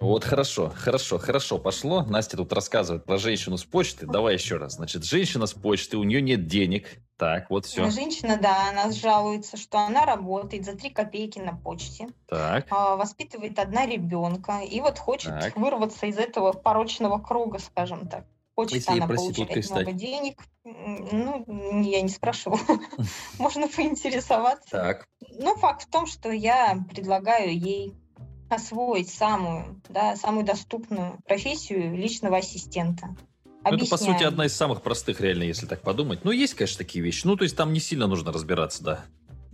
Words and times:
Вот 0.00 0.24
хорошо, 0.24 0.72
хорошо, 0.74 1.18
хорошо 1.18 1.58
пошло. 1.58 2.02
Настя 2.02 2.36
тут 2.36 2.52
рассказывает 2.52 3.04
про 3.04 3.18
женщину 3.18 3.56
с 3.56 3.64
почты. 3.64 4.06
Давай 4.06 4.34
еще 4.34 4.56
раз. 4.56 4.74
Значит, 4.74 5.04
женщина 5.04 5.46
с 5.46 5.54
почты, 5.54 5.96
у 5.96 6.04
нее 6.04 6.20
нет 6.20 6.46
денег. 6.46 6.98
Так, 7.16 7.48
вот 7.48 7.64
все. 7.64 7.90
Женщина, 7.90 8.36
да, 8.36 8.68
она 8.70 8.92
жалуется, 8.92 9.56
что 9.56 9.78
она 9.78 10.04
работает 10.04 10.66
за 10.66 10.76
3 10.76 10.90
копейки 10.90 11.38
на 11.38 11.56
почте. 11.56 12.08
Так. 12.28 12.66
а, 12.70 12.96
Воспитывает 12.96 13.58
одна 13.58 13.86
ребенка. 13.86 14.60
И 14.60 14.80
вот 14.80 14.98
хочет 14.98 15.30
Так. 15.40 15.56
вырваться 15.56 16.06
из 16.06 16.18
этого 16.18 16.52
порочного 16.52 17.18
круга, 17.18 17.58
скажем 17.58 18.06
так. 18.08 18.26
Хочет 18.54 18.74
Если 18.76 18.92
она 18.92 19.06
получать 19.06 19.48
много 19.48 19.62
стать. 19.62 19.96
денег. 19.96 20.42
М, 20.64 21.08
Ну, 21.12 21.82
я 21.82 22.00
не 22.02 22.08
спрошу. 22.08 22.58
Можно 23.38 23.68
поинтересоваться. 23.68 24.70
Так. 24.70 25.06
Ну, 25.38 25.56
факт 25.56 25.82
в 25.84 25.90
том, 25.90 26.06
что 26.06 26.30
я 26.30 26.78
предлагаю 26.90 27.58
ей 27.58 27.94
освоить 28.48 29.10
самую, 29.10 29.80
да, 29.88 30.16
самую 30.16 30.44
доступную 30.44 31.18
профессию 31.26 31.96
личного 31.96 32.38
ассистента. 32.38 33.16
Ну, 33.64 33.76
это, 33.76 33.86
по 33.86 33.96
сути, 33.96 34.22
одна 34.22 34.46
из 34.46 34.54
самых 34.54 34.82
простых, 34.82 35.20
реально, 35.20 35.42
если 35.42 35.66
так 35.66 35.82
подумать. 35.82 36.24
Ну, 36.24 36.30
есть, 36.30 36.54
конечно, 36.54 36.78
такие 36.78 37.04
вещи. 37.04 37.26
Ну, 37.26 37.36
то 37.36 37.42
есть 37.42 37.56
там 37.56 37.72
не 37.72 37.80
сильно 37.80 38.06
нужно 38.06 38.32
разбираться, 38.32 38.84
да. 38.84 39.04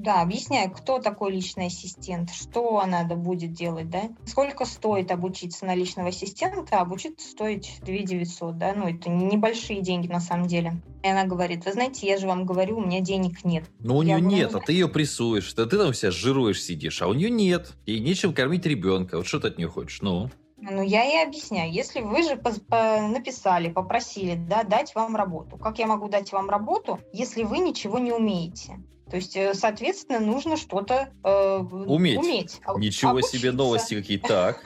Да, 0.02 0.20
объясняю, 0.20 0.68
кто 0.72 0.98
такой 0.98 1.30
личный 1.32 1.66
ассистент, 1.66 2.30
что 2.32 2.84
надо 2.86 3.14
будет 3.14 3.52
делать, 3.52 3.88
да, 3.88 4.02
сколько 4.26 4.64
стоит 4.64 5.12
обучиться 5.12 5.64
на 5.64 5.76
личного 5.76 6.08
ассистента, 6.08 6.80
обучиться 6.80 7.28
стоит 7.28 7.66
2 7.82 7.98
900, 7.98 8.58
да, 8.58 8.74
ну 8.74 8.88
это 8.88 9.08
не- 9.08 9.26
небольшие 9.26 9.80
деньги 9.80 10.08
на 10.08 10.18
самом 10.18 10.48
деле. 10.48 10.82
И 11.04 11.08
она 11.08 11.24
говорит, 11.24 11.64
вы 11.66 11.72
знаете, 11.72 12.08
я 12.08 12.18
же 12.18 12.26
вам 12.26 12.44
говорю, 12.46 12.78
у 12.78 12.84
меня 12.84 12.98
денег 12.98 13.44
нет. 13.44 13.64
Но 13.78 13.98
у 13.98 14.02
Я 14.02 14.14
нее 14.16 14.18
говорю, 14.22 14.36
нет, 14.36 14.52
ну, 14.52 14.58
а 14.58 14.62
ты 14.62 14.72
ее 14.72 14.88
прессуешь. 14.88 15.54
Да 15.54 15.66
ты 15.66 15.78
там 15.78 15.92
вся 15.92 16.10
жируешь, 16.10 16.60
сидишь, 16.62 17.00
а 17.00 17.06
у 17.06 17.14
нее 17.14 17.30
нет. 17.30 17.72
Ей 17.86 18.00
нечем 18.00 18.34
кормить 18.34 18.66
ребенка. 18.66 19.18
Вот 19.18 19.26
что 19.28 19.38
ты 19.38 19.48
от 19.48 19.58
нее 19.58 19.68
хочешь? 19.68 20.02
Ну, 20.02 20.30
Ну, 20.58 20.82
я 20.82 21.04
и 21.04 21.24
объясняю. 21.26 21.72
Если 21.72 22.00
вы 22.00 22.22
же 22.24 22.34
пос- 22.34 22.60
по- 22.64 23.02
написали, 23.08 23.68
попросили, 23.70 24.34
да, 24.34 24.64
дать 24.64 24.94
вам 24.96 25.14
работу. 25.14 25.56
Как 25.58 25.78
я 25.78 25.86
могу 25.86 26.08
дать 26.08 26.32
вам 26.32 26.50
работу, 26.50 26.98
если 27.12 27.44
вы 27.44 27.58
ничего 27.58 27.98
не 28.00 28.12
умеете? 28.12 28.80
То 29.12 29.16
есть, 29.16 29.36
э, 29.36 29.52
соответственно, 29.52 30.20
нужно 30.20 30.56
что-то 30.56 31.12
э, 31.22 31.56
Уметь. 31.58 32.18
уметь. 32.18 32.60
а- 32.64 32.78
ничего 32.78 33.20
себе 33.20 33.50
обучиться. 33.50 33.52
новости 33.52 33.94
какие. 33.96 34.16
Так. 34.16 34.64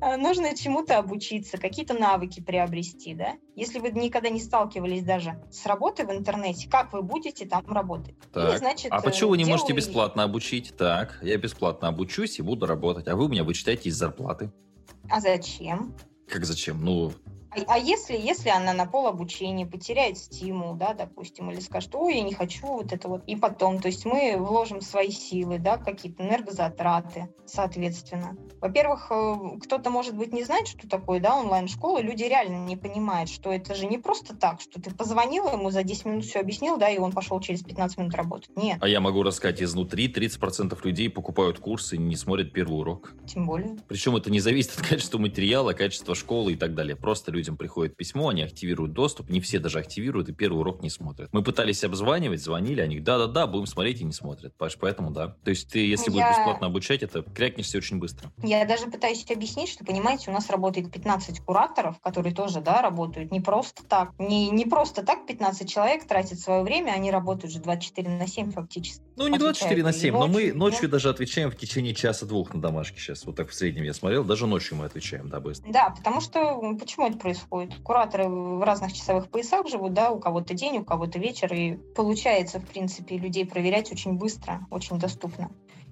Нужно 0.18 0.56
чему-то 0.56 0.98
обучиться, 0.98 1.56
какие-то 1.56 1.94
навыки 1.94 2.40
приобрести, 2.40 3.14
да? 3.14 3.34
Если 3.54 3.78
вы 3.78 3.92
никогда 3.92 4.28
не 4.28 4.40
сталкивались 4.40 5.04
даже 5.04 5.40
с 5.52 5.66
работой 5.66 6.04
в 6.04 6.10
интернете, 6.10 6.68
как 6.68 6.92
вы 6.92 7.02
будете 7.02 7.46
там 7.46 7.64
работать? 7.68 8.16
Так. 8.32 8.58
значит, 8.58 8.90
А 8.90 8.98
э, 8.98 9.02
почему 9.02 9.30
вы 9.30 9.38
не 9.38 9.44
можете 9.44 9.72
бесплатно 9.72 10.24
обучить? 10.24 10.74
Так, 10.76 11.20
я 11.22 11.36
бесплатно 11.36 11.86
обучусь 11.86 12.40
и 12.40 12.42
буду 12.42 12.66
работать, 12.66 13.06
а 13.06 13.14
вы 13.14 13.26
у 13.26 13.28
меня 13.28 13.44
вычитаете 13.44 13.90
из 13.90 13.96
зарплаты. 13.96 14.50
А 15.08 15.20
зачем? 15.20 15.94
Как 16.26 16.44
зачем? 16.44 16.84
Ну, 16.84 17.12
А, 17.50 17.74
а 17.74 17.78
если, 17.78 18.16
если 18.16 18.48
она 18.48 18.72
на 18.72 18.86
пол 18.86 19.06
обучения 19.06 19.66
потеряет 19.66 20.18
стимул, 20.18 20.74
да, 20.74 20.94
допустим, 20.94 21.50
или 21.50 21.60
скажет, 21.60 21.94
ой, 21.94 22.16
я 22.16 22.22
не 22.22 22.34
хочу 22.34 22.66
вот 22.66 22.92
это 22.92 23.08
вот, 23.08 23.24
и 23.26 23.36
потом, 23.36 23.80
то 23.80 23.88
есть 23.88 24.04
мы 24.04 24.36
вложим 24.38 24.80
свои 24.80 25.10
силы, 25.10 25.58
да, 25.58 25.76
какие-то 25.76 26.22
энергозатраты, 26.22 27.28
соответственно. 27.46 28.36
Во-первых, 28.60 29.08
э, 29.10 29.58
кто-то, 29.62 29.90
может 29.90 30.14
быть, 30.14 30.32
не 30.32 30.44
знает, 30.44 30.68
что 30.68 30.88
такое, 30.88 31.20
да, 31.20 31.36
онлайн-школа, 31.36 32.00
люди 32.00 32.24
реально 32.24 32.66
не 32.66 32.76
понимают, 32.76 33.30
что 33.30 33.52
это 33.52 33.74
же 33.74 33.86
не 33.86 33.98
просто 33.98 34.36
так, 34.36 34.60
что 34.60 34.80
ты 34.80 34.94
позвонил 34.94 35.48
ему, 35.50 35.70
за 35.70 35.82
10 35.82 36.04
минут 36.04 36.24
все 36.24 36.40
объяснил, 36.40 36.76
да, 36.76 36.88
и 36.88 36.98
он 36.98 37.12
пошел 37.12 37.40
через 37.40 37.62
15 37.62 37.98
минут 37.98 38.14
работать. 38.14 38.50
Нет, 38.56 38.78
а 38.80 38.88
я 38.88 39.00
могу 39.00 39.22
рассказать 39.22 39.62
изнутри, 39.62 40.08
30% 40.08 40.78
людей 40.84 41.10
покупают 41.10 41.58
курсы 41.58 41.96
и 41.96 41.98
не 41.98 42.16
смотрят 42.16 42.52
первый 42.52 42.80
урок. 42.80 43.12
тем 43.26 43.46
более. 43.46 43.76
Причем 43.88 44.16
это 44.16 44.30
не 44.30 44.40
зависит 44.40 44.78
от 44.78 44.86
качества 44.88 45.18
материала, 45.18 45.72
качества 45.72 46.14
школы 46.14 46.52
и 46.52 46.56
так 46.56 46.74
далее. 46.74 46.96
Просто 46.96 47.32
людям 47.40 47.56
приходит 47.56 47.96
письмо, 47.96 48.28
они 48.28 48.42
активируют 48.42 48.92
доступ, 48.92 49.30
не 49.30 49.40
все 49.40 49.58
даже 49.58 49.78
активируют 49.78 50.28
и 50.28 50.32
первый 50.32 50.58
урок 50.58 50.82
не 50.82 50.90
смотрят. 50.90 51.30
Мы 51.32 51.42
пытались 51.42 51.82
обзванивать, 51.84 52.42
звонили, 52.42 52.82
они 52.82 53.00
да-да-да, 53.00 53.46
будем 53.46 53.66
смотреть 53.66 54.02
и 54.02 54.04
не 54.04 54.12
смотрят. 54.12 54.54
Паш, 54.56 54.76
поэтому 54.78 55.10
да. 55.10 55.36
То 55.42 55.50
есть 55.50 55.70
ты, 55.70 55.86
если 55.86 56.10
будешь 56.10 56.24
Я- 56.24 56.30
бесплатно 56.30 56.66
обучать, 56.66 57.02
это 57.02 57.22
крякнешься 57.22 57.78
очень 57.78 57.98
быстро. 57.98 58.30
Я 58.42 58.64
даже 58.66 58.86
пытаюсь 58.86 59.24
объяснить, 59.30 59.70
что, 59.70 59.84
понимаете, 59.84 60.30
у 60.30 60.34
нас 60.34 60.50
работает 60.50 60.92
15 60.92 61.40
кураторов, 61.40 61.98
которые 62.00 62.34
тоже, 62.34 62.60
да, 62.60 62.82
работают 62.82 63.32
не 63.32 63.40
просто 63.40 63.84
так. 63.84 64.10
Не, 64.18 64.50
не 64.50 64.66
просто 64.66 65.02
так 65.02 65.26
15 65.26 65.68
человек 65.68 66.06
тратят 66.06 66.38
свое 66.38 66.62
время, 66.62 66.92
они 66.92 67.10
работают 67.10 67.52
же 67.52 67.60
24 67.60 68.08
на 68.08 68.26
7 68.26 68.50
фактически. 68.50 69.02
Ну, 69.16 69.28
не 69.28 69.38
24 69.38 69.82
на 69.82 69.88
Отвечают 69.90 69.96
и 69.96 70.00
7, 70.00 70.14
но 70.14 70.26
мы 70.26 70.52
ночью, 70.52 70.82
да. 70.82 70.92
даже 70.92 71.08
отвечаем 71.08 71.50
в 71.50 71.56
течение 71.56 71.94
часа-двух 71.94 72.52
на 72.54 72.60
домашке 72.60 73.00
сейчас. 73.00 73.24
Вот 73.24 73.36
так 73.36 73.48
в 73.48 73.54
среднем 73.54 73.84
я 73.84 73.94
смотрел, 73.94 74.24
даже 74.24 74.46
ночью 74.46 74.76
мы 74.76 74.84
отвечаем, 74.86 75.28
да, 75.28 75.40
быстро. 75.40 75.70
Да, 75.72 75.90
потому 75.90 76.20
что 76.20 76.74
почему 76.78 77.06
это 77.06 77.16
происходит? 77.18 77.29
Кураторы 77.82 78.28
в 78.28 78.62
разных 78.62 78.92
часовых 78.92 79.30
поясах 79.30 79.68
живут, 79.68 79.92
да, 79.92 80.10
у 80.10 80.20
кого-то 80.20 80.54
день, 80.54 80.78
у 80.78 80.84
кого-то 80.84 81.18
вечер, 81.18 81.52
и 81.52 81.76
получается, 81.94 82.60
в 82.60 82.66
принципе, 82.66 83.16
людей 83.16 83.46
проверять 83.46 83.92
очень 83.92 84.14
быстро, 84.14 84.66
очень 84.70 84.98
доступно. 84.98 85.50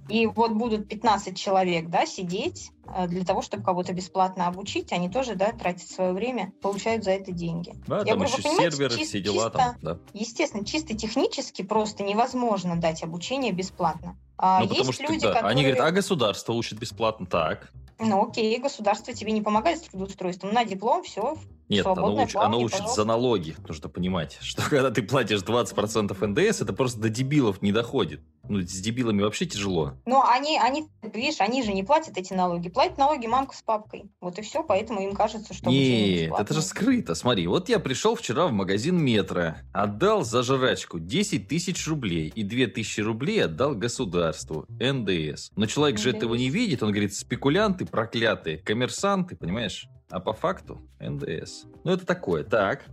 И 0.08 0.26
вот 0.26 0.52
будут 0.52 0.88
15 0.88 1.36
человек, 1.36 1.88
да, 1.90 2.06
сидеть 2.06 2.70
э, 2.86 3.06
для 3.08 3.24
того, 3.24 3.42
чтобы 3.42 3.62
кого-то 3.62 3.92
бесплатно 3.92 4.46
обучить, 4.46 4.90
они 4.92 5.10
тоже, 5.10 5.34
да, 5.34 5.52
тратят 5.52 5.88
свое 5.88 6.12
время, 6.12 6.52
получают 6.62 7.04
за 7.04 7.10
это 7.10 7.30
деньги. 7.30 7.74
Да, 7.86 7.98
Я 7.98 8.04
там 8.04 8.18
говорю, 8.18 8.32
еще 8.32 8.42
серверы, 8.42 8.94
чис- 8.94 9.04
все 9.04 9.20
дела 9.20 9.50
там, 9.50 9.76
да. 9.82 9.98
Естественно, 10.14 10.64
чисто 10.64 10.96
технически 10.96 11.60
просто 11.60 12.04
невозможно 12.04 12.80
дать 12.80 13.02
обучение 13.02 13.52
бесплатно. 13.52 14.16
А 14.38 14.60
Ну, 14.60 14.68
потому 14.68 14.92
что 14.92 15.02
люди, 15.02 15.20
да, 15.20 15.34
которые... 15.34 15.50
они 15.52 15.62
говорят, 15.64 15.86
а 15.86 15.90
государство 15.90 16.52
учит 16.54 16.78
бесплатно, 16.78 17.26
так. 17.26 17.70
Ну 17.98 18.28
окей, 18.28 18.58
государство 18.58 19.12
тебе 19.12 19.32
не 19.32 19.42
помогает 19.42 19.78
с 19.78 19.82
трудоустройством, 19.82 20.52
на 20.52 20.64
диплом, 20.64 21.02
все, 21.02 21.36
Нет, 21.68 21.86
оно, 21.86 22.22
уч- 22.22 22.36
оно 22.36 22.58
учит 22.60 22.78
пожалуйста. 22.78 23.02
за 23.02 23.06
налоги. 23.06 23.56
Нужно 23.66 23.88
понимать, 23.88 24.38
что 24.42 24.62
когда 24.68 24.90
ты 24.90 25.02
платишь 25.02 25.40
20% 25.40 26.26
НДС, 26.26 26.62
это 26.62 26.72
просто 26.72 27.00
до 27.00 27.08
дебилов 27.08 27.62
не 27.62 27.72
доходит. 27.72 28.20
Ну, 28.48 28.60
с 28.60 28.80
дебилами 28.80 29.20
вообще 29.20 29.44
тяжело. 29.44 29.92
Но 30.06 30.26
они, 30.26 30.58
они, 30.58 30.88
видишь, 31.02 31.40
они 31.40 31.62
же 31.62 31.74
не 31.74 31.82
платят 31.82 32.16
эти 32.16 32.32
налоги. 32.32 32.70
Платят 32.70 32.96
налоги 32.96 33.26
мамка 33.26 33.54
с 33.54 33.60
папкой. 33.60 34.10
Вот 34.22 34.38
и 34.38 34.42
все, 34.42 34.62
поэтому 34.62 35.02
им 35.02 35.14
кажется, 35.14 35.52
что 35.52 35.68
Нет, 35.68 36.32
это 36.38 36.54
же 36.54 36.62
скрыто. 36.62 37.14
Смотри, 37.14 37.46
вот 37.46 37.68
я 37.68 37.78
пришел 37.78 38.14
вчера 38.14 38.46
в 38.46 38.52
магазин 38.52 38.96
метро, 39.02 39.56
отдал 39.74 40.24
за 40.24 40.42
жрачку 40.42 40.98
10 40.98 41.46
тысяч 41.46 41.86
рублей 41.86 42.32
и 42.34 42.42
2 42.42 42.72
тысячи 42.72 43.00
рублей 43.02 43.44
отдал 43.44 43.74
государству, 43.74 44.64
НДС. 44.80 45.50
Но 45.54 45.66
человек 45.66 45.98
же 45.98 46.08
НДС. 46.10 46.16
этого 46.16 46.34
не 46.34 46.48
видит, 46.48 46.82
он 46.82 46.90
говорит, 46.90 47.14
спекулянты 47.14 47.84
проклятые, 47.84 48.58
коммерсанты, 48.58 49.36
понимаешь? 49.36 49.88
А 50.10 50.20
по 50.20 50.32
факту 50.32 50.80
НДС. 51.00 51.64
Ну, 51.84 51.92
это 51.92 52.06
такое. 52.06 52.44
Так, 52.44 52.86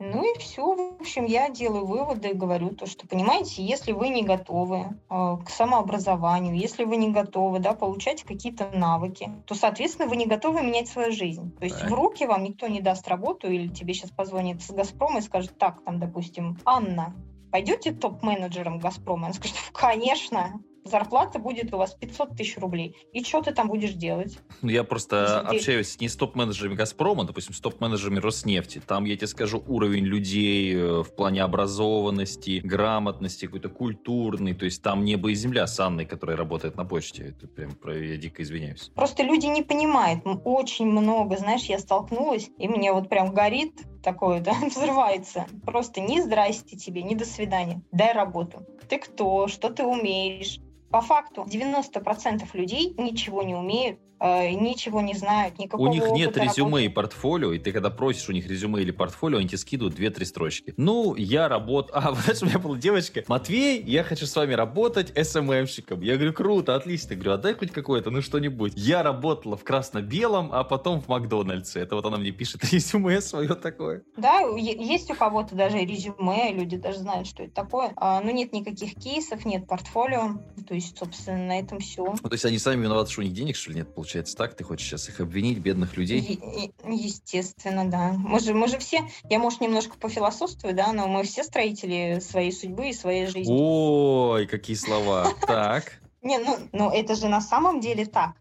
Ну 0.00 0.22
и 0.22 0.38
все. 0.38 0.62
В 0.74 1.00
общем, 1.00 1.24
я 1.24 1.48
делаю 1.48 1.86
выводы 1.86 2.30
и 2.30 2.34
говорю 2.34 2.70
то, 2.70 2.86
что, 2.86 3.06
понимаете, 3.06 3.64
если 3.64 3.92
вы 3.92 4.10
не 4.10 4.22
готовы 4.22 4.86
э, 5.10 5.36
к 5.44 5.50
самообразованию, 5.50 6.56
если 6.56 6.84
вы 6.84 6.96
не 6.96 7.10
готовы 7.10 7.58
да, 7.58 7.74
получать 7.74 8.22
какие-то 8.22 8.70
навыки, 8.72 9.30
то, 9.46 9.54
соответственно, 9.54 10.08
вы 10.08 10.16
не 10.16 10.26
готовы 10.26 10.62
менять 10.62 10.88
свою 10.88 11.12
жизнь. 11.12 11.56
То 11.58 11.64
есть 11.64 11.80
Так. 11.80 11.90
в 11.90 11.94
руки 11.94 12.26
вам 12.26 12.44
никто 12.44 12.68
не 12.68 12.80
даст 12.80 13.08
работу, 13.08 13.50
или 13.50 13.68
тебе 13.68 13.94
сейчас 13.94 14.10
позвонит 14.10 14.62
с 14.62 14.70
Газпрома 14.70 15.18
и 15.18 15.22
скажет, 15.22 15.58
так, 15.58 15.82
там, 15.84 15.98
допустим, 15.98 16.58
Анна, 16.64 17.14
пойдете 17.50 17.92
топ-менеджером 17.92 18.78
Газпрома? 18.78 19.26
Она 19.26 19.34
скажет, 19.34 19.56
конечно, 19.72 20.60
зарплата 20.84 21.38
будет 21.38 21.72
у 21.74 21.78
вас 21.78 21.94
500 21.94 22.36
тысяч 22.36 22.58
рублей. 22.58 22.96
И 23.12 23.22
что 23.22 23.42
ты 23.42 23.52
там 23.52 23.68
будешь 23.68 23.92
делать? 23.92 24.38
Ну, 24.62 24.70
я 24.70 24.84
просто 24.84 25.46
ты- 25.48 25.56
общаюсь 25.56 26.00
не 26.00 26.08
с 26.08 26.16
топ-менеджерами 26.16 26.74
«Газпрома», 26.74 27.24
допустим, 27.24 27.54
с 27.54 27.60
топ-менеджерами 27.60 28.18
«Роснефти». 28.18 28.80
Там, 28.86 29.04
я 29.04 29.16
тебе 29.16 29.26
скажу, 29.26 29.62
уровень 29.66 30.04
людей 30.04 30.74
э, 30.74 31.02
в 31.02 31.14
плане 31.14 31.42
образованности, 31.42 32.60
грамотности, 32.64 33.46
какой-то 33.46 33.68
культурный. 33.68 34.54
То 34.54 34.64
есть 34.64 34.82
там 34.82 35.04
небо 35.04 35.30
и 35.30 35.34
земля 35.34 35.66
с 35.66 35.78
Анной, 35.80 36.06
которая 36.06 36.36
работает 36.36 36.76
на 36.76 36.84
почте. 36.84 37.34
Это 37.36 37.46
прям, 37.46 37.70
я 38.02 38.16
дико 38.16 38.42
извиняюсь. 38.42 38.90
Просто 38.94 39.22
люди 39.22 39.46
не 39.46 39.62
понимают. 39.62 40.22
Очень 40.44 40.86
много, 40.86 41.36
знаешь, 41.36 41.64
я 41.64 41.78
столкнулась, 41.78 42.50
и 42.58 42.68
мне 42.68 42.92
вот 42.92 43.08
прям 43.08 43.32
горит 43.32 43.74
такое, 44.02 44.40
да, 44.40 44.54
взрывается. 44.66 45.46
Просто 45.64 46.00
ни 46.00 46.20
здрасте 46.20 46.76
тебе, 46.76 47.02
ни 47.02 47.14
до 47.14 47.24
свидания. 47.24 47.82
Дай 47.92 48.12
работу. 48.12 48.66
Ты 48.88 48.98
кто? 48.98 49.48
Что 49.48 49.70
ты 49.70 49.84
умеешь? 49.84 50.58
По 50.90 51.02
факту 51.02 51.44
90% 51.44 52.48
людей 52.54 52.94
ничего 52.96 53.42
не 53.42 53.54
умеют, 53.54 54.00
ничего 54.20 55.00
не 55.00 55.14
знают, 55.14 55.58
никакого 55.58 55.88
У 55.88 55.92
них 55.92 56.04
нет 56.12 56.36
резюме 56.36 56.64
работы. 56.64 56.84
и 56.84 56.88
портфолио, 56.88 57.52
и 57.52 57.58
ты 57.58 57.72
когда 57.72 57.90
просишь 57.90 58.28
у 58.28 58.32
них 58.32 58.46
резюме 58.48 58.82
или 58.82 58.90
портфолио, 58.90 59.38
они 59.38 59.48
тебе 59.48 59.58
скидывают 59.58 59.98
2-3 59.98 60.24
строчки. 60.24 60.74
Ну, 60.76 61.14
я 61.14 61.48
работаю... 61.48 61.98
А, 61.98 62.14
знаешь, 62.14 62.42
у 62.42 62.46
меня 62.46 62.58
была 62.58 62.76
девочка, 62.78 63.24
Матвей, 63.28 63.82
я 63.82 64.04
хочу 64.04 64.26
с 64.26 64.34
вами 64.36 64.54
работать 64.54 65.12
СММщиком. 65.16 66.00
Я 66.00 66.14
говорю, 66.14 66.32
круто, 66.32 66.74
отлично. 66.74 67.12
Я 67.12 67.16
говорю, 67.16 67.32
а 67.32 67.36
дай 67.38 67.54
хоть 67.54 67.72
какое-то, 67.72 68.10
ну 68.10 68.22
что-нибудь. 68.22 68.72
Я 68.76 69.02
работала 69.02 69.56
в 69.56 69.64
красно-белом, 69.64 70.50
а 70.52 70.64
потом 70.64 71.00
в 71.00 71.08
Макдональдсе. 71.08 71.80
Это 71.80 71.96
вот 71.96 72.04
она 72.06 72.16
мне 72.16 72.30
пишет 72.30 72.64
резюме 72.72 73.20
свое 73.20 73.54
такое. 73.54 74.02
Да, 74.16 74.40
есть 74.56 75.10
у 75.10 75.14
кого-то 75.14 75.54
даже 75.54 75.78
резюме, 75.78 76.52
люди 76.52 76.76
даже 76.76 76.98
знают, 76.98 77.26
что 77.26 77.42
это 77.42 77.54
такое. 77.54 77.92
А, 77.96 78.20
но 78.20 78.30
нет 78.30 78.52
никаких 78.52 78.94
кейсов, 78.94 79.44
нет 79.44 79.66
портфолио. 79.66 80.38
То 80.66 80.74
есть, 80.74 80.96
собственно, 80.98 81.38
на 81.38 81.58
этом 81.58 81.78
все. 81.78 82.04
Ну, 82.04 82.28
то 82.28 82.32
есть 82.32 82.44
они 82.44 82.58
сами 82.58 82.82
виноваты, 82.82 83.10
что 83.10 83.20
у 83.20 83.24
них 83.24 83.32
денег, 83.32 83.56
что 83.56 83.70
ли, 83.70 83.78
нет? 83.78 83.94
Получается 83.94 84.07
так? 84.36 84.54
Ты 84.54 84.64
хочешь 84.64 84.88
сейчас 84.88 85.08
их 85.08 85.20
обвинить, 85.20 85.58
бедных 85.58 85.96
людей? 85.96 86.20
Е- 86.20 86.72
естественно, 86.84 87.88
да. 87.88 88.12
Мы 88.12 88.40
же, 88.40 88.54
мы 88.54 88.68
же 88.68 88.78
все, 88.78 89.08
я, 89.28 89.38
может, 89.38 89.60
немножко 89.60 89.98
пофилософствую, 89.98 90.74
да, 90.74 90.92
но 90.92 91.08
мы 91.08 91.24
все 91.24 91.44
строители 91.44 92.20
своей 92.20 92.52
судьбы 92.52 92.90
и 92.90 92.92
своей 92.92 93.26
жизни. 93.26 93.54
Ой, 93.56 94.46
какие 94.46 94.76
слова. 94.76 95.32
Так. 95.46 96.00
Не, 96.22 96.38
ну, 96.38 96.58
ну 96.72 96.90
это 96.90 97.14
же 97.14 97.28
на 97.28 97.40
самом 97.40 97.80
деле 97.80 98.04
так. 98.04 98.32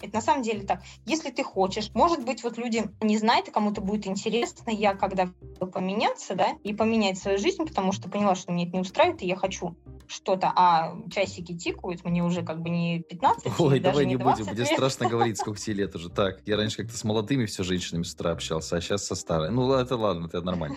Это 0.00 0.14
на 0.14 0.20
самом 0.20 0.42
деле 0.42 0.62
так. 0.62 0.82
Если 1.04 1.30
ты 1.30 1.42
хочешь, 1.42 1.90
может 1.94 2.24
быть, 2.24 2.42
вот 2.42 2.58
люди 2.58 2.84
не 3.00 3.16
знают, 3.16 3.48
и 3.48 3.50
кому-то 3.50 3.80
будет 3.80 4.06
интересно, 4.06 4.70
я 4.70 4.94
когда 4.94 5.30
поменяться, 5.72 6.34
да, 6.34 6.56
и 6.62 6.74
поменять 6.74 7.18
свою 7.18 7.38
жизнь, 7.38 7.64
потому 7.66 7.92
что 7.92 8.08
поняла, 8.08 8.34
что 8.34 8.52
мне 8.52 8.66
это 8.66 8.74
не 8.74 8.80
устраивает, 8.80 9.22
и 9.22 9.26
я 9.26 9.36
хочу 9.36 9.76
что-то, 10.08 10.52
а 10.54 10.96
часики 11.10 11.56
тикают, 11.56 12.04
мне 12.04 12.22
уже 12.22 12.44
как 12.44 12.60
бы 12.60 12.70
не 12.70 13.00
15, 13.00 13.58
Ой, 13.58 13.80
давай 13.80 14.04
не 14.04 14.12
не 14.12 14.16
20 14.18 14.40
будем, 14.40 14.52
мне 14.54 14.64
лет. 14.64 14.72
страшно 14.72 15.08
говорить, 15.08 15.38
сколько 15.40 15.58
тебе 15.58 15.74
лет 15.76 15.94
уже. 15.96 16.10
Так, 16.10 16.40
я 16.46 16.56
раньше 16.56 16.78
как-то 16.78 16.96
с 16.96 17.04
молодыми 17.04 17.46
все 17.46 17.64
женщинами 17.64 18.04
с 18.04 18.14
утра 18.14 18.32
общался, 18.32 18.76
а 18.76 18.80
сейчас 18.80 19.04
со 19.04 19.14
старой. 19.14 19.50
Ну, 19.50 19.72
это 19.72 19.96
ладно, 19.96 20.26
это 20.26 20.42
нормально. 20.42 20.76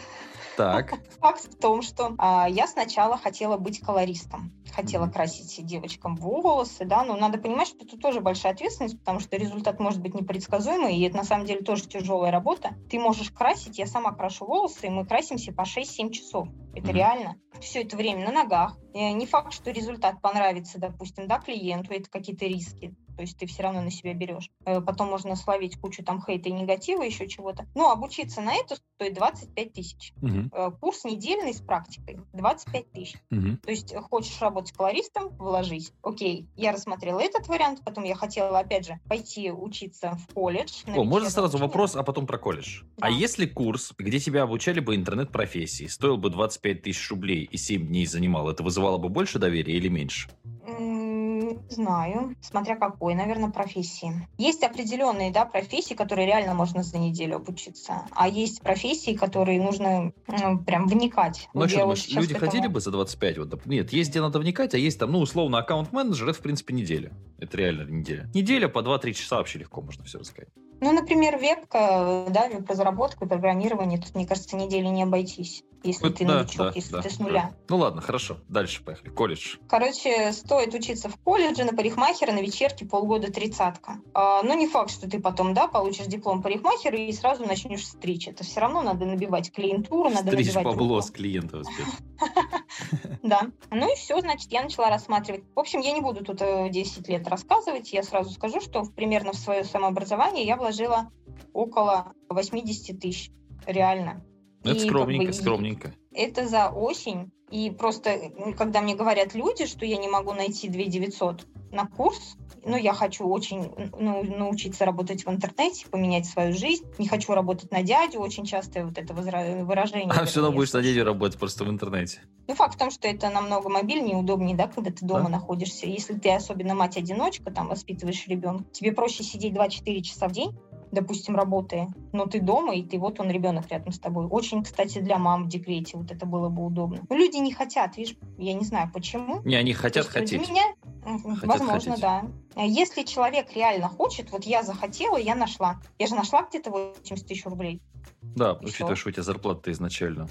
Так, 0.60 0.94
Факт 1.22 1.54
в 1.54 1.58
том, 1.58 1.82
что 1.82 2.16
а, 2.18 2.50
я 2.50 2.68
сначала 2.68 3.18
хотела 3.18 3.56
быть 3.56 3.80
колористом. 3.80 4.52
Хотела 4.74 5.08
красить 5.08 5.66
девочкам 5.66 6.18
волосы, 6.18 6.84
да, 6.84 7.04
но 7.04 7.16
надо 7.16 7.38
понимать, 7.38 7.70
что 7.70 7.86
это 7.86 7.98
тоже 7.98 8.20
большая 8.20 8.52
ответственность, 8.54 9.00
потому 9.00 9.22
что 9.22 9.38
результат 9.38 9.80
может 9.80 10.02
быть 10.02 10.14
непредсказуемый, 10.14 10.98
и 10.98 11.02
это 11.04 11.16
на 11.16 11.24
самом 11.24 11.46
деле 11.46 11.62
тоже 11.62 11.88
тяжелая 11.88 12.32
работа. 12.32 12.76
Ты 12.90 13.00
можешь 13.00 13.32
красить, 13.32 13.80
я 13.80 13.88
сама 13.88 14.12
крашу 14.12 14.46
волосы, 14.46 14.88
и 14.88 14.90
мы 14.90 15.06
красимся 15.06 15.54
по 15.54 15.64
6-7 15.66 16.12
часов. 16.12 16.50
Это 16.74 16.88
Мгм. 16.88 16.96
реально. 16.96 17.36
Все 17.62 17.84
это 17.84 17.96
время 17.96 18.26
на 18.26 18.32
ногах. 18.32 18.78
Э, 18.94 19.12
Не 19.12 19.26
факт, 19.26 19.54
что 19.54 19.72
результат 19.72 20.22
понравится, 20.22 20.78
допустим, 20.78 21.28
да, 21.28 21.40
клиенту, 21.40 21.94
это 21.94 22.10
какие-то 22.10 22.46
риски. 22.46 22.94
То 23.20 23.24
есть 23.24 23.38
ты 23.38 23.48
все 23.48 23.64
равно 23.64 23.82
на 23.82 23.92
себя 23.92 24.14
берешь. 24.14 24.50
Э, 24.64 24.80
Потом 24.80 25.10
можно 25.10 25.36
словить 25.36 25.76
кучу 25.78 26.06
там 26.06 26.24
хейта 26.26 26.48
и 26.48 26.54
негатива, 26.54 27.02
еще 27.04 27.28
чего-то. 27.28 27.66
Но 27.76 27.92
обучиться 27.92 28.40
на 28.40 28.56
это 28.56 28.78
стоит 28.96 29.14
25 29.14 29.74
тысяч. 29.74 30.14
Э, 30.54 30.72
Курс 30.80 31.04
недельный 31.04 31.54
с 31.54 31.60
практикой 31.60 32.22
25 32.32 32.92
тысяч. 32.94 33.18
мгм. 33.30 33.58
То 33.58 33.72
есть 33.72 33.92
э, 33.92 34.00
хочешь 34.00 34.40
работать 34.40 34.72
колористом, 34.72 35.36
вложись. 35.38 35.92
Окей, 36.02 36.48
я 36.56 36.72
рассмотрела 36.72 37.20
этот 37.20 37.50
вариант, 37.50 37.82
потом 37.84 38.06
я 38.06 38.16
хотела, 38.16 38.58
опять 38.58 38.86
же, 38.88 38.98
пойти 39.10 39.52
учиться 39.52 40.18
в 40.30 40.34
колледж. 40.34 40.84
О, 40.88 41.04
можно 41.04 41.30
сразу 41.30 41.58
обучение. 41.58 41.68
вопрос, 41.68 41.96
а 41.98 42.04
потом 42.04 42.26
про 42.26 42.38
колледж. 42.38 42.84
Да. 43.00 43.08
А 43.08 43.10
если 43.10 43.48
курс, 43.48 43.92
где 43.98 44.20
тебя 44.20 44.44
обучали 44.44 44.80
бы 44.80 44.96
интернет-профессии, 44.96 45.88
стоил 45.88 46.16
бы 46.16 46.30
25 46.30 46.84
тысяч 46.84 47.10
рублей 47.10 47.44
и 47.52 47.58
7 47.58 47.86
дней 47.86 48.06
занимал, 48.06 48.50
это 48.50 48.64
вызывало 48.64 48.98
бы 48.98 49.10
больше 49.10 49.40
доверия 49.40 49.74
или 49.76 49.90
меньше? 49.90 50.30
М, 50.66 51.09
Не 51.40 51.58
знаю, 51.70 52.36
смотря 52.42 52.76
какой, 52.76 53.16
наверное, 53.16 53.50
профессии. 53.50 54.28
Есть 54.38 54.64
определенные, 54.64 55.32
да, 55.32 55.46
профессии, 55.46 55.94
которые 55.94 56.26
реально 56.28 56.54
можно 56.54 56.84
за 56.84 56.98
неделю 56.98 57.38
обучиться, 57.38 58.06
а 58.12 58.28
есть 58.28 58.62
профессии, 58.62 59.16
которые 59.16 59.62
нужно 59.62 60.12
м, 60.28 60.64
прям 60.64 60.88
вникать. 60.88 61.48
Ну, 61.54 61.64
а 61.64 61.68
что 61.70 61.80
думаешь, 61.82 62.06
вот 62.08 62.16
люди 62.22 62.34
этому- 62.34 62.52
хотели 62.52 62.68
бы 62.68 62.80
за 62.80 62.92
25? 62.92 63.38
Вот, 63.38 63.66
нет, 63.66 63.92
есть 63.94 64.10
где 64.12 64.22
надо 64.22 64.40
вникать, 64.40 64.74
а 64.74 64.78
есть 64.78 65.00
там, 65.00 65.12
ну, 65.12 65.20
условно, 65.20 65.58
аккаунт-менеджер, 65.60 66.30
это, 66.30 66.40
в 66.40 66.42
принципе, 66.42 66.74
неделя. 66.74 67.12
Это 67.40 67.58
реально 67.58 67.90
неделя. 67.90 68.30
Неделя 68.34 68.68
по 68.68 68.82
2-3 68.82 69.14
часа 69.14 69.38
вообще 69.38 69.60
легко 69.60 69.82
можно 69.82 70.04
все 70.04 70.20
рассказать. 70.20 70.50
Ну, 70.82 70.92
например, 70.94 71.38
вебка, 71.38 72.26
да, 72.30 72.48
веб-разработка, 72.48 73.26
программирование, 73.26 74.00
тут, 74.00 74.16
мне 74.16 74.26
кажется, 74.26 74.56
недели 74.56 74.86
не 74.88 75.04
обойтись, 75.04 75.64
если 75.84 76.08
Вот 76.08 76.18
ты 76.18 76.26
да, 76.26 76.40
новичок, 76.40 76.58
да, 76.58 76.72
если 76.76 76.92
да, 76.92 77.02
ты 77.02 77.10
с 77.10 77.18
да. 77.18 77.24
нуля. 77.24 77.52
Ну 77.70 77.78
ладно, 77.78 78.02
хорошо. 78.02 78.38
Дальше 78.48 78.84
поехали. 78.84 79.10
Колледж. 79.10 79.58
Короче, 79.68 80.32
стоит 80.34 80.74
учиться 80.74 81.10
в 81.10 81.18
колледже, 81.18 81.64
на 81.66 81.74
парикмахера, 81.74 82.32
на 82.32 82.40
вечерке 82.42 82.86
полгода 82.86 83.32
тридцатка. 83.32 84.00
А, 84.14 84.42
ну, 84.44 84.58
не 84.58 84.68
факт, 84.68 84.92
что 84.92 85.10
ты 85.10 85.20
потом, 85.20 85.54
да, 85.54 85.68
получишь 85.68 86.06
диплом 86.08 86.42
парикмахера 86.42 86.98
и 86.98 87.12
сразу 87.14 87.46
начнешь 87.46 87.86
стричь. 87.86 88.28
Это 88.28 88.44
все 88.44 88.62
равно 88.62 88.82
надо 88.82 89.06
набивать 89.06 89.52
клиентуру, 89.52 90.10
надо 90.10 90.32
Стричь 90.32 90.48
набивать 90.48 90.66
бабло 90.66 90.96
руку. 90.96 91.08
с 91.08 91.12
клиента. 91.12 91.62
Да. 93.24 93.42
Ну 93.72 93.92
и 93.92 93.96
все, 93.96 94.20
значит, 94.22 94.52
я 94.52 94.64
начала 94.64 94.90
рассматривать. 94.90 95.44
В 95.56 95.60
общем, 95.60 95.82
я 95.82 95.92
не 95.92 96.02
буду 96.02 96.24
тут 96.24 96.42
э, 96.42 96.70
10 96.70 97.08
лет 97.10 97.28
рассказывать. 97.28 97.92
Я 97.94 98.02
сразу 98.04 98.32
скажу, 98.32 98.62
что 98.62 98.84
примерно 98.84 99.32
в 99.34 99.36
свое 99.36 99.64
самообразование 99.64 100.46
я 100.46 100.56
вложила 100.56 101.12
около 101.54 102.14
80 102.30 103.00
тысяч. 103.00 103.32
Реально. 103.66 104.24
Это 104.64 104.72
И 104.76 104.80
как 104.80 104.88
скромненько, 104.90 105.24
бы 105.26 105.30
и- 105.30 105.34
скромненько. 105.34 105.94
Это 106.14 106.48
за 106.48 106.70
осень. 106.70 107.32
И 107.52 107.72
просто, 107.72 108.10
м, 108.12 108.54
когда 108.54 108.82
мне 108.82 108.96
говорят 108.96 109.34
люди, 109.36 109.66
что 109.66 109.86
я 109.86 109.98
не 109.98 110.08
могу 110.08 110.34
найти 110.34 110.70
2 110.70 110.86
900 110.86 111.46
на 111.72 111.88
курс, 111.88 112.36
ну, 112.66 112.78
я 112.78 112.94
хочу 112.94 113.28
очень 113.28 113.72
ну, 113.98 114.24
научиться 114.24 114.86
работать 114.86 115.26
в 115.26 115.30
интернете, 115.30 115.88
поменять 115.88 116.26
свою 116.26 116.54
жизнь. 116.54 116.86
Не 116.98 117.08
хочу 117.08 117.34
работать 117.34 117.72
на 117.72 117.84
дядю, 117.84 118.20
очень 118.20 118.46
частое 118.46 118.86
вот 118.86 118.98
это 118.98 119.14
выражение. 119.14 120.12
А 120.12 120.26
все 120.26 120.42
равно 120.42 120.56
будешь 120.56 120.74
на 120.74 120.82
дядю 120.82 121.06
работать 121.06 121.40
просто 121.40 121.64
в 121.64 121.70
интернете. 121.70 122.22
Ну, 122.48 122.56
факт 122.56 122.76
в 122.76 122.78
том, 122.78 122.92
что 122.92 123.08
это 123.08 123.30
намного 123.30 123.70
мобильнее, 123.70 124.18
удобнее, 124.18 124.56
да, 124.58 124.68
когда 124.68 124.92
ты 124.92 125.06
дома 125.06 125.26
Да. 125.26 125.30
находишься. 125.30 125.86
Если 125.86 126.16
ты 126.16 126.32
особенно 126.32 126.74
мать-одиночка, 126.74 127.52
там, 127.52 127.68
воспитываешь 127.68 128.28
ребенка, 128.28 128.66
тебе 128.72 128.92
проще 128.92 129.24
сидеть 129.24 129.54
2-4 129.54 130.02
часа 130.02 130.28
в 130.28 130.32
день, 130.32 130.58
допустим, 130.92 131.36
работая, 131.36 131.90
но 132.14 132.26
ты 132.26 132.40
дома, 132.42 132.74
и 132.76 132.84
ты 132.84 132.98
вот 132.98 133.20
он, 133.20 133.30
ребенок 133.30 133.68
рядом 133.70 133.92
с 133.92 134.00
тобой. 134.00 134.26
Очень, 134.28 134.64
кстати, 134.64 135.00
для 135.00 135.18
мам 135.18 135.46
в 135.46 135.48
декрете 135.50 135.98
вот 135.98 136.12
это 136.12 136.26
было 136.26 136.50
бы 136.50 136.66
удобно. 136.66 137.02
Но 137.10 137.16
люди 137.16 137.38
не 137.38 137.54
хотят, 137.54 137.98
видишь, 137.98 138.16
я 138.38 138.54
не 138.54 138.66
знаю 138.66 138.90
почему. 138.94 139.42
Не, 139.44 139.56
они 139.56 139.74
хотят 139.74 140.06
есть, 140.06 140.10
хотеть. 140.14 140.50
меня, 140.50 140.64
Хотят 141.04 141.44
возможно, 141.44 141.92
хотеть. 141.92 142.02
да. 142.02 142.26
А 142.56 142.64
Если 142.66 143.04
человек 143.04 143.54
реально 143.56 143.88
хочет, 143.88 144.32
вот 144.32 144.44
я 144.46 144.64
захотела, 144.64 145.18
я 145.18 145.36
нашла. 145.36 145.80
Я 145.98 146.08
же 146.08 146.16
нашла 146.16 146.44
где-то 146.44 146.72
80 146.72 147.28
тысяч 147.28 147.46
рублей. 147.46 147.82
Да, 148.22 148.58
И 148.62 148.66
учитывая, 148.66 148.96
что 148.96 149.10
у 149.10 149.12
тебя 149.12 149.24
зарплата 149.32 149.72
изначально. 149.72 150.28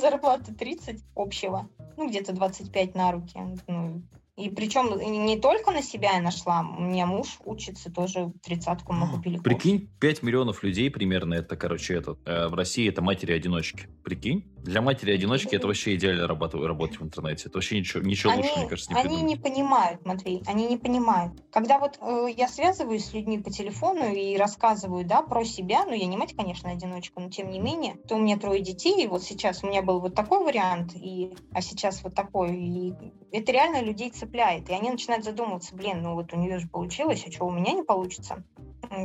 зарплата 0.00 0.54
30 0.54 1.02
общего, 1.14 1.68
ну, 1.96 2.08
где-то 2.08 2.32
25 2.32 2.94
на 2.94 3.12
руки. 3.12 3.38
Ну, 3.66 4.02
и 4.36 4.48
причем 4.50 4.98
не 4.98 5.38
только 5.38 5.70
на 5.70 5.82
себя 5.82 6.14
я 6.14 6.20
нашла, 6.20 6.66
у 6.76 6.82
меня 6.82 7.06
муж 7.06 7.38
учится 7.44 7.90
тоже 7.90 8.32
тридцатку 8.42 8.92
мы 8.92 9.08
купили. 9.08 9.36
курс. 9.36 9.44
Прикинь, 9.44 9.88
5 10.00 10.22
миллионов 10.24 10.64
людей 10.64 10.90
примерно, 10.90 11.34
это, 11.34 11.56
короче, 11.56 11.94
это, 11.94 12.16
э, 12.24 12.48
в 12.48 12.54
России 12.54 12.88
это 12.88 13.00
матери-одиночки. 13.00 13.88
Прикинь? 14.02 14.44
Для 14.64 14.80
матери-одиночки 14.80 15.54
это 15.56 15.66
вообще 15.66 15.94
идеально 15.94 16.26
работать, 16.26 16.62
работать 16.62 16.98
в 16.98 17.04
интернете. 17.04 17.48
Это 17.48 17.58
вообще 17.58 17.78
ничего, 17.78 18.02
ничего 18.02 18.32
Они, 18.32 18.42
лучше, 18.42 18.58
мне 18.58 18.68
кажется, 18.68 18.92
не 18.92 18.98
они 18.98 19.08
придумать. 19.08 19.28
не 19.28 19.36
понимают, 19.36 20.06
Матвей, 20.06 20.42
они 20.46 20.66
не 20.66 20.78
понимают. 20.78 21.34
Когда 21.52 21.78
вот 21.78 21.98
э, 22.00 22.28
я 22.34 22.48
связываюсь 22.48 23.04
с 23.04 23.12
людьми 23.12 23.38
по 23.38 23.50
телефону 23.50 24.10
и 24.10 24.38
рассказываю, 24.38 25.04
да, 25.04 25.20
про 25.20 25.44
себя, 25.44 25.84
ну, 25.84 25.92
я 25.92 26.06
не 26.06 26.16
мать, 26.16 26.34
конечно, 26.34 26.70
одиночка, 26.70 27.20
но 27.20 27.28
тем 27.28 27.50
не 27.50 27.60
менее, 27.60 27.96
то 28.08 28.14
у 28.14 28.18
меня 28.18 28.38
трое 28.38 28.62
детей, 28.62 29.04
и 29.04 29.06
вот 29.06 29.22
сейчас 29.22 29.62
у 29.62 29.66
меня 29.66 29.82
был 29.82 30.00
вот 30.00 30.14
такой 30.14 30.42
вариант, 30.42 30.92
и, 30.94 31.36
а 31.52 31.60
сейчас 31.60 32.02
вот 32.02 32.14
такой, 32.14 32.56
и 32.56 32.94
это 33.32 33.52
реально 33.52 33.82
людей 33.82 34.10
цепляет, 34.10 34.70
и 34.70 34.72
они 34.72 34.90
начинают 34.90 35.26
задумываться, 35.26 35.76
блин, 35.76 36.00
ну 36.02 36.14
вот 36.14 36.32
у 36.32 36.36
нее 36.36 36.58
же 36.58 36.68
получилось, 36.68 37.22
а 37.26 37.30
что 37.30 37.44
у 37.44 37.50
меня 37.50 37.72
не 37.72 37.82
получится? 37.82 38.42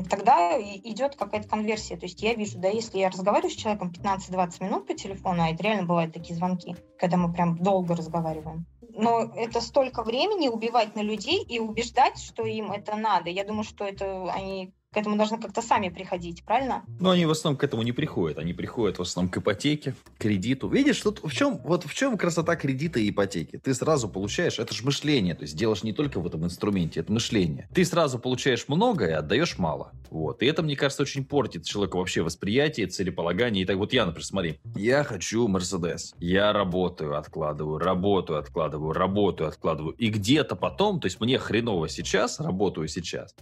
Тогда 0.10 0.60
идет 0.60 1.16
какая-то 1.16 1.48
конверсия. 1.48 1.98
То 1.98 2.06
есть 2.06 2.22
я 2.22 2.34
вижу, 2.34 2.58
да, 2.60 2.70
если 2.70 3.00
я 3.00 3.10
разговариваю 3.10 3.52
с 3.52 3.56
человеком 3.56 3.92
15-20 3.92 4.64
минут 4.64 4.88
по 4.88 4.94
телефону, 4.94 5.44
а 5.44 5.50
это 5.50 5.64
реально 5.64 5.86
бывают 5.86 6.14
такие 6.14 6.36
звонки, 6.36 6.76
когда 6.98 7.18
мы 7.18 7.32
прям 7.32 7.58
долго 7.58 7.96
разговариваем. 7.96 8.66
Но 8.82 9.22
это 9.36 9.62
столько 9.62 10.04
времени 10.04 10.48
убивать 10.48 10.96
на 10.96 11.02
людей 11.02 11.44
и 11.44 11.60
убеждать, 11.60 12.20
что 12.20 12.44
им 12.44 12.72
это 12.72 12.96
надо. 12.96 13.30
Я 13.30 13.46
думаю, 13.46 13.64
что 13.64 13.86
это 13.86 14.32
они 14.32 14.74
к 14.92 14.98
этому 14.98 15.18
должны 15.18 15.40
как-то 15.40 15.62
сами 15.62 15.90
приходить, 15.90 16.44
правильно? 16.44 16.84
Но 17.00 17.12
они 17.12 17.28
в 17.28 17.32
основном 17.32 17.58
к 17.60 17.64
этому 17.64 17.84
не 17.84 17.92
приходят. 17.92 18.40
Они 18.40 18.54
приходят 18.54 18.98
в 18.98 19.02
основном 19.04 19.32
к 19.32 19.38
ипотеке, 19.38 19.96
кредиту. 20.18 20.68
Видишь, 20.68 21.00
тут 21.02 21.22
в 21.24 21.32
чем, 21.32 21.60
вот 21.60 21.86
в 21.86 21.94
чем 21.94 22.18
красота 22.18 22.56
кредита 22.56 23.00
и 23.00 23.12
ипотеки? 23.12 23.58
Ты 23.58 23.76
сразу 23.76 24.10
получаешь, 24.10 24.58
это 24.58 24.74
же 24.74 24.84
мышление, 24.84 25.36
то 25.36 25.44
есть 25.44 25.56
делаешь 25.56 25.84
не 25.84 25.94
только 25.94 26.20
в 26.20 26.26
этом 26.26 26.44
инструменте, 26.44 27.02
это 27.02 27.12
мышление. 27.12 27.70
Ты 27.74 27.86
сразу 27.86 28.18
получаешь 28.18 28.68
много 28.68 29.06
и 29.06 29.12
отдаешь 29.12 29.60
мало. 29.60 29.92
Вот. 30.10 30.42
И 30.42 30.48
это, 30.48 30.64
мне 30.64 30.76
кажется, 30.76 31.04
очень 31.04 31.24
портит 31.24 31.66
человеку 31.66 32.00
вообще 32.00 32.24
восприятие, 32.24 32.88
целеполагание. 32.88 33.64
И 33.64 33.66
так 33.68 33.78
вот 33.78 33.94
я, 33.94 34.08
например, 34.08 34.26
смотри, 34.26 34.60
я 34.76 35.04
хочу 35.04 35.48
Мерседес. 35.48 36.16
Я 36.18 36.52
работаю, 36.52 37.16
откладываю, 37.16 37.78
работаю, 37.78 38.40
откладываю, 38.40 38.94
работаю, 38.94 39.50
откладываю. 39.50 39.94
И 39.94 40.10
где-то 40.10 40.56
потом, 40.56 41.00
то 41.00 41.06
есть 41.06 41.20
мне 41.20 41.38
хреново 41.38 41.88
сейчас, 41.90 42.40
работаю 42.40 42.88
сейчас, 42.88 43.36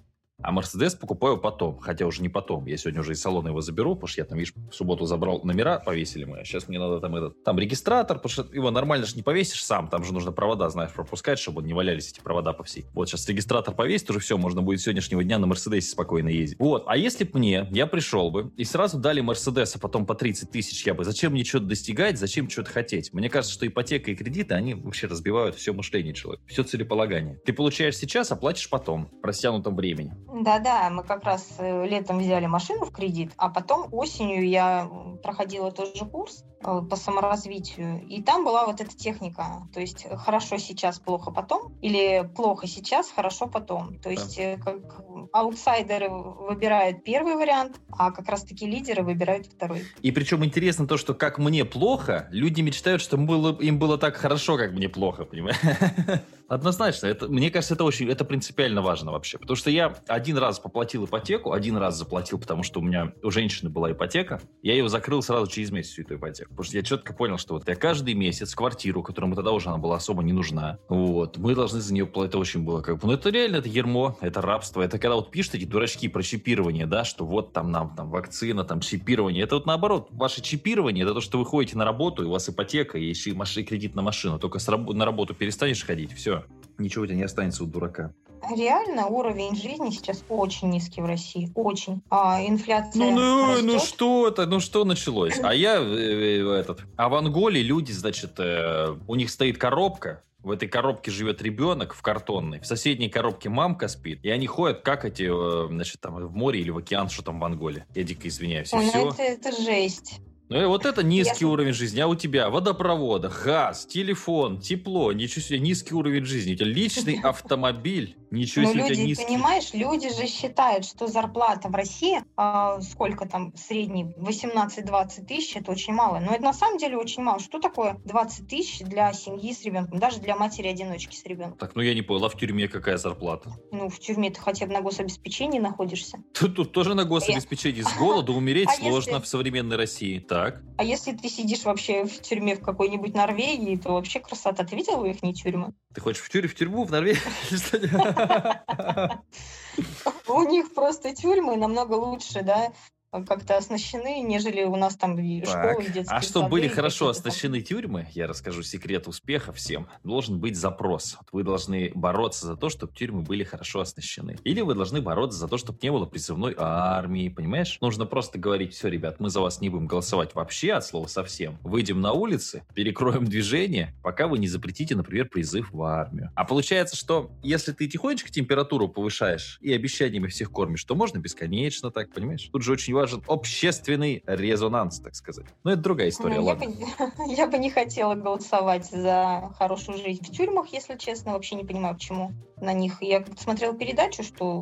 А 0.43 0.51
Мерседес 0.51 0.93
покупаю 0.93 1.39
потом, 1.39 1.79
хотя 1.79 2.05
уже 2.05 2.21
не 2.21 2.29
потом. 2.29 2.67
Я 2.67 2.77
сегодня 2.77 3.01
уже 3.01 3.13
из 3.13 3.21
салона 3.21 3.47
его 3.47 3.61
заберу, 3.61 3.95
потому 3.95 4.07
что 4.07 4.21
я 4.21 4.25
там, 4.25 4.37
видишь, 4.37 4.53
в 4.55 4.73
субботу 4.73 5.05
забрал 5.05 5.41
номера, 5.43 5.79
повесили 5.79 6.25
мы. 6.25 6.39
А 6.39 6.45
сейчас 6.45 6.67
мне 6.67 6.77
надо 6.77 6.99
там 6.99 7.15
этот, 7.15 7.43
там 7.43 7.57
регистратор, 7.57 8.17
потому 8.17 8.29
что 8.31 8.55
его 8.55 8.69
нормально 8.69 9.07
же 9.07 9.15
не 9.15 9.23
повесишь 9.23 9.65
сам, 9.65 9.87
там 9.87 10.03
же 10.03 10.13
нужно 10.13 10.31
провода, 10.31 10.69
знаешь, 10.69 10.93
пропускать, 10.93 11.39
чтобы 11.39 11.63
не 11.63 11.73
валялись 11.73 12.11
эти 12.11 12.19
провода 12.19 12.53
по 12.53 12.63
всей. 12.63 12.85
Вот 12.93 13.09
сейчас 13.09 13.27
регистратор 13.27 13.73
повесить, 13.73 14.11
уже 14.11 14.19
все, 14.19 14.37
можно 14.37 14.61
будет 14.61 14.79
сегодняшнего 14.79 15.23
дня 15.23 15.39
на 15.39 15.47
Мерседесе 15.47 15.89
спокойно 15.89 16.29
ездить. 16.29 16.59
Вот, 16.59 16.83
а 16.85 16.97
если 16.97 17.23
бы 17.23 17.39
мне, 17.39 17.67
я 17.71 17.87
пришел 17.87 18.29
бы, 18.29 18.51
и 18.57 18.63
сразу 18.63 18.99
дали 18.99 19.21
Мерседес, 19.21 19.75
а 19.75 19.79
потом 19.79 20.05
по 20.05 20.13
30 20.13 20.51
тысяч, 20.51 20.85
я 20.85 20.93
бы, 20.93 21.03
зачем 21.03 21.31
мне 21.31 21.43
что-то 21.43 21.65
достигать, 21.65 22.19
зачем 22.19 22.47
что-то 22.47 22.69
хотеть? 22.69 23.11
Мне 23.11 23.31
кажется, 23.31 23.55
что 23.55 23.65
ипотека 23.65 24.11
и 24.11 24.15
кредиты, 24.15 24.53
они 24.53 24.75
вообще 24.75 25.07
разбивают 25.07 25.55
все 25.55 25.73
мышление 25.73 26.13
человека, 26.13 26.43
все 26.45 26.61
целеполагание. 26.61 27.39
Ты 27.43 27.53
получаешь 27.53 27.97
сейчас, 27.97 28.31
а 28.31 28.35
потом, 28.35 29.09
в 29.21 29.25
растянутом 29.25 29.75
времени. 29.75 30.13
Да-да, 30.33 30.89
мы 30.89 31.03
как 31.03 31.23
раз 31.23 31.55
э, 31.57 31.85
летом 31.87 32.19
взяли 32.19 32.47
машину 32.47 32.85
в 32.85 32.91
кредит, 32.91 33.31
а 33.37 33.49
потом 33.49 33.87
осенью 33.91 34.47
я 34.47 34.89
проходила 35.23 35.71
тот 35.71 35.95
же 35.95 36.05
курс 36.05 36.43
э, 36.59 36.81
по 36.89 36.95
саморазвитию, 36.95 38.05
и 38.07 38.21
там 38.21 38.43
была 38.43 38.65
вот 38.65 38.81
эта 38.81 38.95
техника, 38.95 39.67
то 39.73 39.79
есть 39.79 40.05
хорошо 40.17 40.57
сейчас, 40.57 40.99
плохо 40.99 41.31
потом, 41.31 41.73
или 41.81 42.29
плохо 42.35 42.67
сейчас, 42.67 43.09
хорошо 43.09 43.47
потом. 43.47 43.99
То 43.99 44.09
есть 44.09 44.37
да. 44.37 44.43
Э, 44.43 44.57
как 44.57 45.01
аутсайдеры 45.31 46.09
выбирают 46.09 47.03
первый 47.03 47.35
вариант, 47.35 47.79
а 47.91 48.11
как 48.11 48.27
раз-таки 48.27 48.65
лидеры 48.65 49.03
выбирают 49.03 49.47
второй. 49.47 49.83
И 50.01 50.11
причем 50.11 50.43
интересно 50.43 50.87
то, 50.87 50.97
что 50.97 51.13
как 51.13 51.37
мне 51.37 51.63
плохо, 51.63 52.27
люди 52.31 52.61
мечтают, 52.61 53.01
что 53.01 53.17
было, 53.17 53.55
им 53.61 53.79
было 53.79 53.97
так 53.97 54.17
хорошо, 54.17 54.57
как 54.57 54.73
мне 54.73 54.89
плохо, 54.89 55.25
понимаешь? 55.25 55.57
Однозначно, 56.47 57.07
это, 57.07 57.27
мне 57.27 57.51
кажется, 57.51 57.73
это 57.73 57.83
очень, 57.83 58.09
это 58.09 58.23
принципиально 58.23 58.81
важно 58.81 59.11
вообще, 59.11 59.37
потому 59.37 59.57
что 59.57 59.69
я 59.69 59.93
один 60.07 60.37
раз 60.37 60.59
поплатил 60.59 61.05
ипотеку, 61.05 61.51
один 61.51 61.75
раз 61.77 61.97
заплатил, 61.97 62.39
потому 62.39 62.63
что 62.63 62.79
у 62.79 62.83
меня 62.83 63.11
у 63.21 63.31
женщины 63.31 63.69
была 63.69 63.91
ипотека, 63.91 64.41
я 64.63 64.73
ее 64.73 64.87
закрыл 64.87 65.21
сразу 65.21 65.51
через 65.51 65.71
месяц 65.71 65.91
всю 65.91 66.03
эту 66.03 66.15
ипотеку, 66.15 66.51
потому 66.51 66.63
что 66.63 66.77
я 66.77 66.83
четко 66.83 67.13
понял, 67.13 67.37
что 67.37 67.55
вот 67.55 67.67
я 67.67 67.75
каждый 67.75 68.13
месяц 68.13 68.55
квартиру, 68.55 69.03
которому 69.03 69.35
тогда 69.35 69.51
уже 69.51 69.67
она 69.67 69.77
была 69.77 69.97
особо 69.97 70.23
не 70.23 70.31
нужна, 70.31 70.79
вот, 70.87 71.37
мы 71.37 71.53
должны 71.53 71.81
за 71.81 71.93
нее 71.93 72.05
платить, 72.05 72.29
это 72.29 72.39
очень 72.39 72.63
было 72.63 72.81
как 72.81 72.99
бы, 72.99 73.07
ну 73.07 73.13
это 73.13 73.29
реально, 73.29 73.57
это 73.57 73.67
ермо, 73.67 74.17
это 74.21 74.41
рабство, 74.41 74.81
это 74.81 74.99
когда 74.99 75.15
вот 75.15 75.31
пишут 75.31 75.55
эти 75.55 75.65
дурачки 75.65 76.07
про 76.07 76.23
чипирование, 76.23 76.85
да, 76.85 77.03
что 77.03 77.25
вот 77.25 77.51
там 77.51 77.71
нам 77.71 77.93
там 77.95 78.09
вакцина, 78.09 78.63
там 78.63 78.79
чипирование, 78.79 79.43
это 79.43 79.55
вот 79.55 79.65
наоборот, 79.65 80.07
ваше 80.11 80.41
чипирование, 80.41 81.03
это 81.03 81.13
то, 81.13 81.21
что 81.21 81.39
вы 81.39 81.45
ходите 81.45 81.77
на 81.77 81.83
работу, 81.83 82.23
и 82.23 82.25
у 82.25 82.31
вас 82.31 82.47
ипотека, 82.47 82.97
и 82.97 83.05
еще 83.05 83.31
и 83.31 83.33
маш... 83.33 83.53
кредит 83.53 83.95
на 83.95 84.01
машину, 84.01 84.39
только 84.39 84.59
с 84.59 84.67
раб... 84.69 84.89
на 84.93 85.05
работу 85.05 85.33
перестанешь 85.33 85.83
ходить, 85.83 86.13
все, 86.13 86.36
ничего 86.79 87.03
у 87.03 87.07
тебя 87.07 87.17
не 87.17 87.23
останется 87.23 87.63
у 87.63 87.67
дурака. 87.67 88.13
Реально 88.55 89.07
уровень 89.07 89.55
жизни 89.55 89.89
сейчас 89.89 90.23
очень 90.29 90.69
низкий 90.69 91.01
в 91.01 91.05
России, 91.05 91.51
очень. 91.55 92.01
А 92.09 92.41
инфляция. 92.45 92.99
Ну, 92.99 93.11
ну, 93.11 93.61
ну 93.61 93.79
что 93.79 94.27
это, 94.27 94.45
ну 94.45 94.59
что 94.59 94.85
началось? 94.85 95.39
А 95.41 95.53
я 95.53 95.77
э, 95.79 95.83
э, 95.83 96.51
этот. 96.51 96.81
А 96.95 97.09
в 97.09 97.15
Анголе 97.15 97.61
люди, 97.61 97.91
значит, 97.91 98.39
э, 98.39 98.95
у 99.07 99.15
них 99.15 99.29
стоит 99.29 99.57
коробка, 99.57 100.23
в 100.43 100.51
этой 100.51 100.69
коробке 100.69 101.11
живет 101.11 101.41
ребенок 101.41 101.93
в 101.93 102.01
картонной, 102.01 102.59
в 102.61 102.65
соседней 102.65 103.09
коробке 103.09 103.49
мамка 103.49 103.89
спит, 103.89 104.19
и 104.23 104.29
они 104.29 104.47
ходят, 104.47 104.81
как 104.81 105.03
эти, 105.03 105.27
значит, 105.67 105.99
там 105.99 106.15
в 106.15 106.33
море 106.33 106.61
или 106.61 106.69
в 106.69 106.77
океан, 106.77 107.09
что 107.09 107.23
там 107.23 107.39
в 107.39 107.43
Анголе. 107.43 107.85
Я 107.95 108.03
дико 108.03 108.27
извиняюсь. 108.27 108.71
Ой, 108.73 108.89
ну 108.93 109.09
это, 109.09 109.23
это 109.23 109.51
жесть. 109.61 110.21
Ну 110.49 110.61
и 110.61 110.65
вот 110.65 110.85
это 110.85 111.03
низкий 111.03 111.43
я... 111.45 111.47
уровень 111.49 111.73
жизни. 111.73 111.99
А 111.99 112.07
у 112.07 112.15
тебя 112.15 112.49
водопровода, 112.49 113.29
газ, 113.29 113.85
телефон, 113.85 114.59
тепло, 114.59 115.11
ничего 115.11 115.41
себе, 115.41 115.59
низкий 115.59 115.93
уровень 115.93 116.25
жизни. 116.25 116.53
У 116.53 116.55
тебя 116.55 116.67
личный 116.67 117.19
автомобиль. 117.21 118.15
Ничего 118.31 118.65
ну, 118.65 118.73
себе, 118.73 118.87
люди, 118.89 119.01
низкий. 119.01 119.25
понимаешь, 119.25 119.73
люди 119.73 120.09
же 120.09 120.27
считают, 120.27 120.85
что 120.85 121.07
зарплата 121.07 121.69
в 121.69 121.75
России, 121.75 122.21
э, 122.37 122.81
сколько 122.81 123.27
там, 123.27 123.53
средний, 123.55 124.03
18-20 124.03 125.25
тысяч, 125.25 125.55
это 125.55 125.71
очень 125.71 125.93
мало. 125.93 126.19
Но 126.19 126.33
это 126.33 126.43
на 126.43 126.53
самом 126.53 126.77
деле 126.77 126.97
очень 126.97 127.23
мало. 127.23 127.39
Что 127.39 127.59
такое 127.59 127.99
20 128.05 128.47
тысяч 128.47 128.79
для 128.79 129.13
семьи 129.13 129.53
с 129.53 129.63
ребенком, 129.63 129.99
даже 129.99 130.19
для 130.19 130.35
матери-одиночки 130.35 131.15
с 131.15 131.23
ребенком? 131.25 131.57
Так, 131.57 131.75
ну 131.75 131.81
я 131.81 131.93
не 131.93 132.01
понял, 132.01 132.25
а 132.25 132.29
в 132.29 132.37
тюрьме 132.37 132.67
какая 132.67 132.97
зарплата? 132.97 133.51
Ну, 133.71 133.89
в 133.89 133.99
тюрьме 133.99 134.29
ты 134.29 134.41
хотя 134.41 134.65
бы 134.65 134.73
на 134.73 134.81
гособеспечении 134.81 135.59
находишься. 135.59 136.19
Тут, 136.33 136.55
тут 136.55 136.71
тоже 136.73 136.95
на 136.95 137.05
гособеспечении. 137.05 137.81
С 137.81 137.97
голоду 137.97 138.33
умереть 138.35 138.69
а 138.69 138.73
сложно 138.73 139.21
в 139.21 139.27
современной 139.27 139.77
России. 139.77 140.19
Так. 140.19 140.61
А 140.77 140.83
если 140.83 141.13
ты 141.13 141.29
сидишь 141.29 141.63
вообще 141.63 142.05
в 142.05 142.21
тюрьме 142.21 142.55
в 142.55 142.61
какой-нибудь 142.61 143.13
Норвегии, 143.15 143.77
то 143.77 143.93
вообще 143.93 144.19
красота. 144.19 144.63
Ты 144.63 144.75
видел 144.75 145.03
их 145.05 145.23
не 145.23 145.33
тюрьмы? 145.33 145.73
Ты 145.93 146.01
хочешь 146.01 146.21
в 146.21 146.29
тюрьму, 146.29 146.49
в 146.49 146.55
тюрьму 146.55 146.83
в 146.83 146.91
Норвегии? 146.91 147.19
У 150.27 150.41
них 150.43 150.73
просто 150.73 151.13
тюрьмы 151.13 151.57
намного 151.57 151.93
лучше, 151.93 152.41
да, 152.41 152.71
как-то 153.11 153.57
оснащены, 153.57 154.21
нежели 154.21 154.63
у 154.63 154.75
нас 154.75 154.95
там 154.95 155.17
и 155.17 155.43
школы, 155.45 155.83
и 155.83 155.91
детские 155.91 156.17
А 156.17 156.21
чтобы 156.21 156.49
были 156.49 156.67
хорошо 156.67 157.07
оснащены 157.07 157.61
тюрьмы, 157.61 158.07
я 158.13 158.27
расскажу 158.27 158.63
секрет 158.63 159.07
успеха 159.07 159.53
всем, 159.53 159.87
должен 160.03 160.39
быть 160.39 160.57
запрос. 160.57 161.17
Вы 161.31 161.43
должны 161.43 161.91
бороться 161.95 162.47
за 162.47 162.57
то, 162.57 162.69
чтобы 162.69 162.93
тюрьмы 162.93 163.21
были 163.21 163.43
хорошо 163.43 163.79
оснащены. 163.79 164.37
Или 164.43 164.61
вы 164.61 164.75
должны 164.75 165.01
бороться 165.01 165.39
за 165.39 165.47
то, 165.47 165.57
чтобы 165.57 165.79
не 165.81 165.91
было 165.91 166.05
призывной 166.05 166.53
армии, 166.57 167.29
понимаешь? 167.29 167.77
Нужно 167.81 168.05
просто 168.05 168.37
говорить, 168.37 168.73
все, 168.73 168.89
ребят, 168.89 169.19
мы 169.19 169.29
за 169.29 169.39
вас 169.39 169.61
не 169.61 169.69
будем 169.69 169.87
голосовать 169.87 170.35
вообще, 170.35 170.73
от 170.73 170.85
слова 170.85 171.07
совсем. 171.07 171.57
Выйдем 171.63 172.01
на 172.01 172.11
улицы, 172.11 172.63
перекроем 172.73 173.25
движение, 173.25 173.95
пока 174.03 174.27
вы 174.27 174.37
не 174.37 174.47
запретите, 174.47 174.95
например, 174.95 175.29
призыв 175.29 175.71
в 175.71 175.81
армию. 175.81 176.31
А 176.35 176.43
получается, 176.43 176.97
что 176.97 177.31
если 177.41 177.71
ты 177.71 177.87
тихонечко 177.87 178.29
температуру 178.29 178.89
повышаешь 178.89 179.59
и 179.61 179.73
обещаниями 179.73 180.27
всех 180.27 180.51
кормишь, 180.51 180.83
то 180.83 180.93
можно 180.95 181.19
бесконечно 181.19 181.89
так, 181.89 182.11
понимаешь? 182.13 182.49
Тут 182.51 182.63
же 182.63 182.73
очень 182.73 182.97
важен 183.07 183.23
общественный 183.27 184.23
резонанс, 184.25 184.99
так 184.99 185.15
сказать. 185.15 185.45
Но 185.63 185.71
это 185.71 185.81
другая 185.81 186.09
история, 186.09 186.39
ну, 186.39 186.45
ладно. 186.45 186.63
Я 186.63 186.69
бы, 186.69 187.13
я 187.33 187.47
бы 187.47 187.57
не 187.57 187.69
хотела 187.69 188.15
голосовать 188.15 188.85
за 188.89 189.53
хорошую 189.57 189.97
жизнь 189.97 190.23
в 190.25 190.31
тюрьмах, 190.31 190.67
если 190.67 190.97
честно. 190.97 191.33
Вообще 191.33 191.55
не 191.55 191.63
понимаю, 191.63 191.95
почему 191.95 192.33
на 192.57 192.73
них. 192.73 193.01
Я 193.01 193.23
смотрела 193.37 193.73
передачу, 193.75 194.23
что 194.23 194.61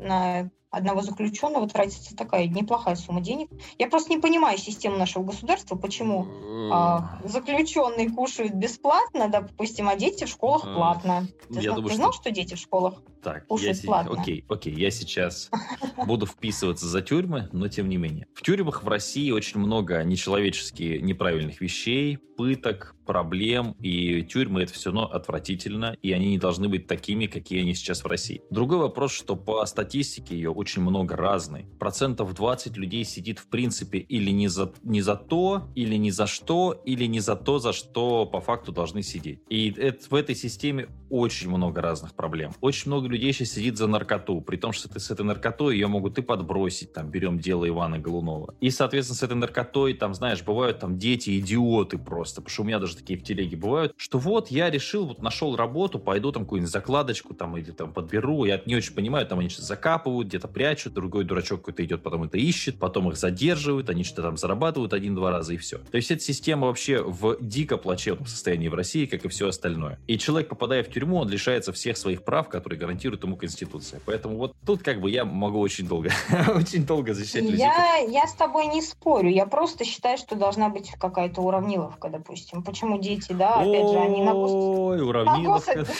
на 0.00 0.50
одного 0.70 1.02
заключенного 1.02 1.68
тратится 1.68 2.16
такая 2.16 2.46
неплохая 2.46 2.94
сумма 2.94 3.20
денег. 3.20 3.48
Я 3.78 3.88
просто 3.88 4.10
не 4.10 4.18
понимаю 4.18 4.56
систему 4.56 4.96
нашего 4.96 5.24
государства, 5.24 5.76
почему 5.76 6.26
а, 6.72 7.20
заключенные 7.24 8.10
кушают 8.10 8.54
бесплатно, 8.54 9.28
допустим, 9.28 9.88
а 9.88 9.96
дети 9.96 10.24
в 10.24 10.28
школах 10.28 10.62
платно. 10.62 11.26
Ты, 11.48 11.56
я 11.56 11.62
знал, 11.62 11.74
думаю, 11.76 11.90
ты 11.90 11.96
знал, 11.96 12.12
что... 12.12 12.22
что 12.22 12.30
дети 12.30 12.54
в 12.54 12.58
школах 12.58 13.02
так, 13.22 13.46
кушают 13.46 13.78
я 13.78 13.86
платно? 13.86 14.20
Окей, 14.20 14.44
окей, 14.48 14.74
я 14.74 14.90
сейчас 14.90 15.50
буду 16.06 16.26
вписываться 16.26 16.86
за 16.86 17.02
тюрьмы, 17.02 17.48
но 17.52 17.68
тем 17.68 17.88
не 17.88 17.96
менее. 17.96 18.26
В 18.34 18.42
тюрьмах 18.42 18.84
в 18.84 18.88
России 18.88 19.30
очень 19.32 19.58
много 19.58 20.02
нечеловечески 20.04 21.00
неправильных 21.02 21.60
вещей, 21.60 22.18
пыток, 22.36 22.94
проблем, 23.10 23.74
и 23.80 24.22
тюрьмы 24.22 24.62
это 24.62 24.72
все 24.72 24.90
равно 24.90 25.06
отвратительно, 25.06 25.96
и 26.00 26.12
они 26.12 26.28
не 26.28 26.38
должны 26.38 26.68
быть 26.68 26.86
такими, 26.86 27.26
какие 27.26 27.62
они 27.62 27.74
сейчас 27.74 28.04
в 28.04 28.06
России. 28.06 28.40
Другой 28.50 28.78
вопрос, 28.78 29.10
что 29.10 29.34
по 29.34 29.66
статистике 29.66 30.36
ее 30.36 30.50
очень 30.50 30.80
много 30.82 31.16
разной. 31.16 31.66
Процентов 31.80 32.32
20 32.32 32.76
людей 32.76 33.02
сидит 33.02 33.40
в 33.40 33.48
принципе 33.48 33.98
или 33.98 34.30
не 34.30 34.46
за, 34.46 34.72
не 34.84 35.02
за 35.02 35.16
то, 35.16 35.64
или 35.74 35.96
не 35.96 36.12
за 36.12 36.28
что, 36.28 36.80
или 36.84 37.06
не 37.06 37.18
за 37.18 37.34
то, 37.34 37.58
за 37.58 37.72
что 37.72 38.26
по 38.26 38.40
факту 38.40 38.70
должны 38.70 39.02
сидеть. 39.02 39.40
И 39.48 39.72
это, 39.72 40.08
в 40.08 40.14
этой 40.14 40.36
системе 40.36 40.88
очень 41.08 41.48
много 41.48 41.82
разных 41.82 42.14
проблем. 42.14 42.52
Очень 42.60 42.92
много 42.92 43.08
людей 43.08 43.32
сейчас 43.32 43.48
сидит 43.48 43.76
за 43.76 43.88
наркоту, 43.88 44.40
при 44.40 44.56
том, 44.56 44.72
что 44.72 44.88
ты 44.88 45.00
с 45.00 45.10
этой 45.10 45.26
наркотой 45.26 45.74
ее 45.74 45.88
могут 45.88 46.16
и 46.18 46.22
подбросить, 46.22 46.92
там, 46.92 47.10
берем 47.10 47.40
дело 47.40 47.68
Ивана 47.68 47.98
Голунова. 47.98 48.54
И, 48.60 48.70
соответственно, 48.70 49.16
с 49.16 49.22
этой 49.24 49.36
наркотой, 49.36 49.94
там, 49.94 50.14
знаешь, 50.14 50.44
бывают 50.44 50.78
там 50.78 50.96
дети 50.96 51.40
идиоты 51.40 51.98
просто, 51.98 52.40
потому 52.40 52.52
что 52.52 52.62
у 52.62 52.64
меня 52.66 52.78
даже 52.78 52.96
такие 53.00 53.18
в 53.18 53.22
телеге 53.22 53.56
бывают, 53.56 53.92
что 53.96 54.18
вот 54.18 54.50
я 54.50 54.70
решил, 54.70 55.06
вот 55.06 55.22
нашел 55.22 55.56
работу, 55.56 55.98
пойду 55.98 56.32
там 56.32 56.44
какую-нибудь 56.44 56.72
закладочку 56.72 57.34
там 57.34 57.56
или 57.56 57.70
там 57.70 57.92
подберу, 57.92 58.44
я 58.44 58.60
не 58.66 58.76
очень 58.76 58.94
понимаю, 58.94 59.26
там 59.26 59.38
они 59.38 59.48
что-то 59.48 59.66
закапывают, 59.66 60.28
где-то 60.28 60.48
прячут, 60.48 60.94
другой 60.94 61.24
дурачок 61.24 61.60
какой-то 61.60 61.84
идет, 61.84 62.02
потом 62.02 62.24
это 62.24 62.38
ищет, 62.38 62.78
потом 62.78 63.10
их 63.10 63.16
задерживают, 63.16 63.90
они 63.90 64.04
что-то 64.04 64.22
там 64.22 64.36
зарабатывают 64.36 64.92
один-два 64.92 65.30
раза 65.30 65.54
и 65.54 65.56
все. 65.56 65.78
То 65.78 65.96
есть 65.96 66.10
эта 66.10 66.22
система 66.22 66.66
вообще 66.66 67.02
в 67.02 67.36
дико 67.40 67.76
плачевном 67.76 68.26
состоянии 68.26 68.68
в 68.68 68.74
России, 68.74 69.06
как 69.06 69.24
и 69.24 69.28
все 69.28 69.48
остальное. 69.48 69.98
И 70.06 70.18
человек, 70.18 70.48
попадая 70.48 70.82
в 70.82 70.90
тюрьму, 70.90 71.18
он 71.18 71.28
лишается 71.28 71.72
всех 71.72 71.96
своих 71.96 72.24
прав, 72.24 72.48
которые 72.48 72.78
гарантирует 72.78 73.24
ему 73.24 73.36
Конституция. 73.36 74.00
Поэтому 74.06 74.36
вот 74.36 74.54
тут 74.66 74.82
как 74.82 75.00
бы 75.00 75.10
я 75.10 75.24
могу 75.24 75.58
очень 75.58 75.86
долго, 75.86 76.10
очень 76.54 76.84
долго 76.84 77.14
защищать 77.14 77.42
людей. 77.42 77.58
Я, 77.58 77.96
я 77.96 78.26
с 78.26 78.34
тобой 78.34 78.66
не 78.66 78.82
спорю, 78.82 79.28
я 79.28 79.46
просто 79.46 79.84
считаю, 79.84 80.18
что 80.18 80.34
должна 80.36 80.68
быть 80.68 80.90
какая-то 80.98 81.40
уравниловка, 81.40 82.08
допустим. 82.08 82.62
Почему 82.62 82.89
дети, 82.98 83.32
да, 83.32 83.60
опять 83.60 83.88
же, 83.88 83.98
они 83.98 84.22
на 84.22 84.34
Ой, 84.34 85.00
уравниловка. 85.00 85.84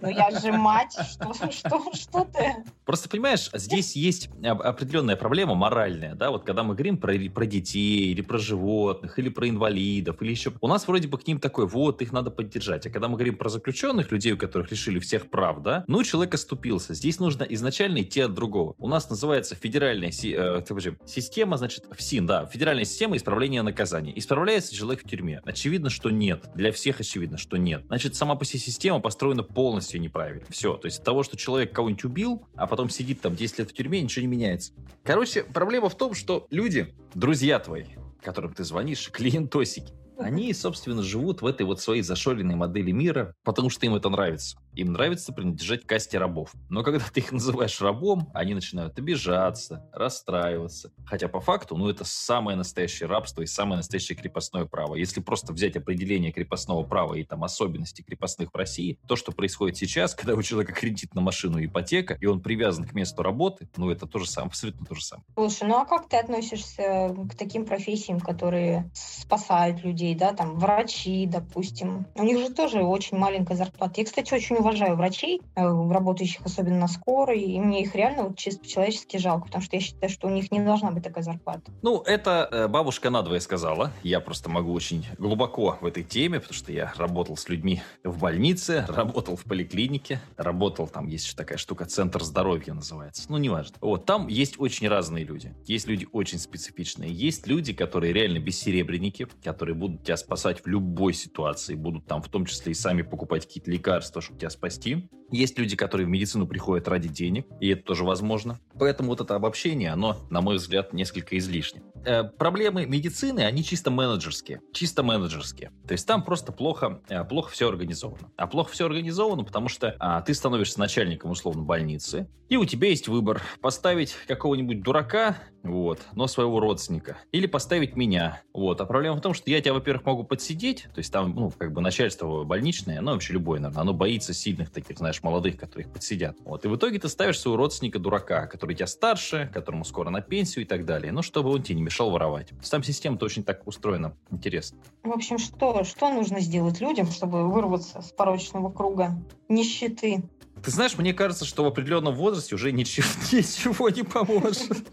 Ну 0.00 0.08
я 0.08 0.30
же 0.30 0.52
мать, 0.52 0.92
что, 0.92 1.34
что, 1.50 1.92
что 1.92 2.24
ты? 2.24 2.54
Просто 2.84 3.08
понимаешь, 3.08 3.50
здесь 3.52 3.96
есть 3.96 4.30
определенная 4.42 5.16
проблема 5.16 5.54
моральная, 5.54 6.14
да, 6.14 6.30
вот 6.30 6.44
когда 6.44 6.62
мы 6.62 6.74
говорим 6.74 6.98
про, 6.98 7.14
про 7.34 7.46
детей, 7.46 8.12
или 8.12 8.20
про 8.20 8.38
животных, 8.38 9.18
или 9.18 9.28
про 9.28 9.48
инвалидов, 9.48 10.22
или 10.22 10.30
еще... 10.30 10.52
У 10.60 10.68
нас 10.68 10.86
вроде 10.86 11.08
бы 11.08 11.18
к 11.18 11.26
ним 11.26 11.40
такой, 11.40 11.66
вот, 11.66 12.00
их 12.00 12.12
надо 12.12 12.30
поддержать. 12.30 12.86
А 12.86 12.90
когда 12.90 13.08
мы 13.08 13.14
говорим 13.14 13.36
про 13.36 13.48
заключенных 13.48 14.12
людей, 14.12 14.32
у 14.32 14.38
которых 14.38 14.70
лишили 14.70 15.00
всех 15.00 15.30
прав, 15.30 15.62
да, 15.62 15.84
ну, 15.88 16.02
человек 16.04 16.34
оступился. 16.34 16.94
Здесь 16.94 17.18
нужно 17.18 17.42
изначально 17.42 18.02
идти 18.02 18.20
от 18.20 18.34
другого. 18.34 18.74
У 18.78 18.86
нас 18.86 19.10
называется 19.10 19.56
федеральная 19.56 20.12
си, 20.12 20.34
э, 20.38 20.62
система, 21.06 21.56
значит, 21.56 21.86
ФСИН, 21.90 22.26
да, 22.26 22.46
федеральная 22.46 22.84
система 22.84 23.16
исправления 23.16 23.62
наказаний. 23.62 24.12
Исправляется 24.14 24.74
человек 24.74 25.04
в 25.04 25.08
тюрьме. 25.08 25.42
Очевидно, 25.44 25.90
что 25.90 26.10
нет. 26.18 26.50
Для 26.54 26.72
всех 26.72 27.00
очевидно, 27.00 27.38
что 27.38 27.56
нет. 27.56 27.84
Значит, 27.86 28.14
сама 28.14 28.34
по 28.34 28.44
себе 28.44 28.60
система 28.60 29.00
построена 29.00 29.42
полностью 29.42 30.00
неправильно. 30.00 30.44
Все. 30.48 30.74
То 30.76 30.86
есть 30.86 30.98
от 30.98 31.04
того, 31.04 31.22
что 31.22 31.36
человек 31.36 31.72
кого-нибудь 31.72 32.04
убил, 32.04 32.46
а 32.54 32.66
потом 32.66 32.90
сидит 32.90 33.20
там 33.20 33.34
10 33.34 33.58
лет 33.58 33.70
в 33.70 33.74
тюрьме, 33.74 34.00
ничего 34.00 34.22
не 34.22 34.28
меняется. 34.28 34.72
Короче, 35.04 35.44
проблема 35.44 35.88
в 35.88 35.96
том, 35.96 36.14
что 36.14 36.46
люди, 36.50 36.94
друзья 37.14 37.58
твои, 37.58 37.84
которым 38.22 38.52
ты 38.54 38.64
звонишь, 38.64 39.10
клиентосики, 39.12 39.92
они, 40.18 40.52
собственно, 40.52 41.02
живут 41.02 41.42
в 41.42 41.46
этой 41.46 41.64
вот 41.64 41.80
своей 41.80 42.02
зашоренной 42.02 42.56
модели 42.56 42.90
мира, 42.90 43.34
потому 43.44 43.70
что 43.70 43.86
им 43.86 43.94
это 43.94 44.08
нравится. 44.08 44.58
Им 44.78 44.92
нравится 44.92 45.32
принадлежать 45.32 45.84
касте 45.86 46.18
рабов. 46.18 46.52
Но 46.68 46.84
когда 46.84 47.00
ты 47.00 47.18
их 47.18 47.32
называешь 47.32 47.80
рабом, 47.80 48.30
они 48.32 48.54
начинают 48.54 48.96
обижаться, 48.96 49.84
расстраиваться. 49.92 50.92
Хотя 51.04 51.26
по 51.26 51.40
факту, 51.40 51.76
ну, 51.76 51.88
это 51.88 52.04
самое 52.04 52.56
настоящее 52.56 53.08
рабство 53.08 53.42
и 53.42 53.46
самое 53.46 53.78
настоящее 53.78 54.16
крепостное 54.16 54.66
право. 54.66 54.94
Если 54.94 55.20
просто 55.20 55.52
взять 55.52 55.76
определение 55.76 56.30
крепостного 56.30 56.84
права 56.84 57.14
и 57.14 57.24
там 57.24 57.42
особенности 57.42 58.02
крепостных 58.02 58.50
в 58.52 58.56
России, 58.56 59.00
то, 59.08 59.16
что 59.16 59.32
происходит 59.32 59.76
сейчас, 59.76 60.14
когда 60.14 60.34
у 60.34 60.42
человека 60.42 60.72
кредит 60.72 61.12
на 61.12 61.22
машину 61.22 61.58
ипотека, 61.64 62.16
и 62.20 62.26
он 62.26 62.40
привязан 62.40 62.84
к 62.84 62.94
месту 62.94 63.24
работы, 63.24 63.68
ну, 63.76 63.90
это 63.90 64.06
то 64.06 64.20
же 64.20 64.30
самое, 64.30 64.50
абсолютно 64.50 64.86
то 64.86 64.94
же 64.94 65.02
самое. 65.02 65.24
Слушай, 65.34 65.66
ну 65.66 65.74
а 65.74 65.86
как 65.86 66.08
ты 66.08 66.18
относишься 66.18 67.16
к 67.28 67.34
таким 67.34 67.64
профессиям, 67.64 68.20
которые 68.20 68.92
спасают 68.94 69.82
людей, 69.82 70.14
да, 70.14 70.32
там, 70.34 70.56
врачи, 70.56 71.26
допустим? 71.26 72.06
У 72.14 72.22
них 72.22 72.38
же 72.38 72.54
тоже 72.54 72.84
очень 72.84 73.16
маленькая 73.18 73.56
зарплата. 73.56 73.94
Я, 73.96 74.04
кстати, 74.04 74.32
очень 74.32 74.54
уважаю 74.54 74.67
врачей, 74.76 75.40
э, 75.54 75.62
работающих 75.62 76.44
особенно 76.44 76.78
на 76.78 76.88
скорой, 76.88 77.40
и 77.40 77.60
мне 77.60 77.82
их 77.82 77.94
реально 77.94 78.24
вот 78.24 78.38
чисто 78.38 78.60
по-человечески 78.60 79.16
жалко, 79.16 79.46
потому 79.46 79.62
что 79.62 79.76
я 79.76 79.82
считаю, 79.82 80.10
что 80.10 80.26
у 80.26 80.30
них 80.30 80.50
не 80.50 80.60
должна 80.60 80.90
быть 80.90 81.04
такая 81.04 81.24
зарплата. 81.24 81.70
Ну, 81.82 82.00
это 82.02 82.48
э, 82.50 82.68
бабушка 82.68 83.10
надвое 83.10 83.40
сказала. 83.40 83.92
Я 84.02 84.20
просто 84.20 84.48
могу 84.50 84.72
очень 84.72 85.06
глубоко 85.18 85.78
в 85.80 85.86
этой 85.86 86.02
теме, 86.02 86.40
потому 86.40 86.54
что 86.54 86.72
я 86.72 86.92
работал 86.96 87.36
с 87.36 87.48
людьми 87.48 87.82
в 88.04 88.18
больнице, 88.18 88.84
работал 88.88 89.36
в 89.36 89.44
поликлинике, 89.44 90.20
работал, 90.36 90.88
там 90.88 91.06
есть 91.06 91.26
еще 91.26 91.36
такая 91.36 91.58
штука, 91.58 91.84
центр 91.86 92.22
здоровья 92.22 92.74
называется. 92.74 93.24
Ну, 93.28 93.38
неважно. 93.38 93.76
Вот, 93.80 94.04
там 94.04 94.28
есть 94.28 94.58
очень 94.58 94.88
разные 94.88 95.24
люди. 95.24 95.54
Есть 95.66 95.86
люди 95.86 96.06
очень 96.12 96.38
специфичные. 96.38 97.12
Есть 97.12 97.46
люди, 97.46 97.72
которые 97.72 98.12
реально 98.12 98.38
бессеребренники, 98.38 99.26
которые 99.42 99.74
будут 99.74 100.04
тебя 100.04 100.16
спасать 100.16 100.62
в 100.62 100.66
любой 100.66 101.14
ситуации, 101.14 101.74
будут 101.74 102.06
там 102.06 102.22
в 102.22 102.28
том 102.28 102.46
числе 102.46 102.72
и 102.72 102.74
сами 102.74 103.02
покупать 103.02 103.46
какие-то 103.46 103.70
лекарства, 103.70 104.20
чтобы 104.20 104.40
тебя 104.40 104.50
спасти. 104.58 105.08
Есть 105.30 105.58
люди, 105.58 105.76
которые 105.76 106.06
в 106.06 106.10
медицину 106.10 106.46
приходят 106.46 106.88
ради 106.88 107.08
денег, 107.08 107.46
и 107.60 107.68
это 107.68 107.82
тоже 107.82 108.04
возможно. 108.04 108.58
Поэтому 108.78 109.10
вот 109.10 109.20
это 109.20 109.34
обобщение, 109.34 109.90
оно, 109.90 110.16
на 110.30 110.40
мой 110.40 110.56
взгляд, 110.56 110.92
несколько 110.92 111.36
излишне. 111.36 111.82
Э, 112.04 112.24
проблемы 112.24 112.86
медицины, 112.86 113.40
они 113.40 113.62
чисто 113.62 113.90
менеджерские. 113.90 114.60
Чисто 114.72 115.02
менеджерские. 115.02 115.70
То 115.86 115.92
есть 115.92 116.06
там 116.06 116.24
просто 116.24 116.52
плохо, 116.52 117.02
э, 117.08 117.24
плохо 117.24 117.50
все 117.50 117.68
организовано. 117.68 118.32
А 118.36 118.46
плохо 118.46 118.72
все 118.72 118.86
организовано, 118.86 119.44
потому 119.44 119.68
что 119.68 119.94
а, 119.98 120.22
ты 120.22 120.32
становишься 120.32 120.78
начальником, 120.80 121.30
условно, 121.30 121.62
больницы, 121.62 122.28
и 122.48 122.56
у 122.56 122.64
тебя 122.64 122.88
есть 122.88 123.08
выбор 123.08 123.42
поставить 123.60 124.14
какого-нибудь 124.26 124.82
дурака, 124.82 125.36
вот, 125.68 126.00
но 126.14 126.26
своего 126.26 126.60
родственника, 126.60 127.16
или 127.32 127.46
поставить 127.46 127.96
меня, 127.96 128.42
вот. 128.52 128.80
А 128.80 128.86
проблема 128.86 129.16
в 129.16 129.20
том, 129.20 129.34
что 129.34 129.50
я 129.50 129.60
тебя, 129.60 129.74
во-первых, 129.74 130.04
могу 130.04 130.24
подсидеть, 130.24 130.88
то 130.94 130.98
есть 130.98 131.12
там, 131.12 131.34
ну, 131.34 131.50
как 131.50 131.72
бы 131.72 131.80
начальство 131.80 132.44
больничное, 132.44 133.00
ну, 133.00 133.12
вообще 133.12 133.32
любое, 133.34 133.60
наверное, 133.60 133.82
оно 133.82 133.94
боится 133.94 134.32
сильных 134.32 134.70
таких, 134.70 134.98
знаешь, 134.98 135.22
молодых, 135.22 135.56
которые 135.56 135.86
их 135.86 135.92
подсидят. 135.92 136.36
Вот, 136.44 136.64
и 136.64 136.68
в 136.68 136.76
итоге 136.76 136.98
ты 136.98 137.08
ставишь 137.08 137.38
своего 137.38 137.56
родственника 137.56 137.98
дурака, 137.98 138.46
который 138.46 138.74
тебя 138.74 138.86
старше, 138.86 139.50
которому 139.52 139.84
скоро 139.84 140.10
на 140.10 140.20
пенсию 140.20 140.64
и 140.64 140.68
так 140.68 140.84
далее, 140.84 141.12
ну, 141.12 141.22
чтобы 141.22 141.50
он 141.50 141.62
тебе 141.62 141.76
не 141.76 141.82
мешал 141.82 142.10
воровать. 142.10 142.50
Там 142.70 142.82
система-то 142.82 143.24
очень 143.24 143.44
так 143.44 143.66
устроена. 143.66 144.14
Интересно. 144.30 144.78
В 145.02 145.10
общем, 145.10 145.38
что, 145.38 145.84
что 145.84 146.12
нужно 146.12 146.40
сделать 146.40 146.80
людям, 146.80 147.06
чтобы 147.06 147.50
вырваться 147.50 148.02
с 148.02 148.12
порочного 148.12 148.70
круга 148.70 149.16
нищеты? 149.48 150.22
Ты 150.64 150.70
знаешь, 150.70 150.96
мне 150.98 151.12
кажется, 151.12 151.44
что 151.44 151.64
в 151.64 151.66
определенном 151.66 152.14
возрасте 152.14 152.54
уже 152.54 152.72
ничего, 152.72 153.06
ничего 153.32 153.88
не 153.90 154.02
поможет. 154.02 154.86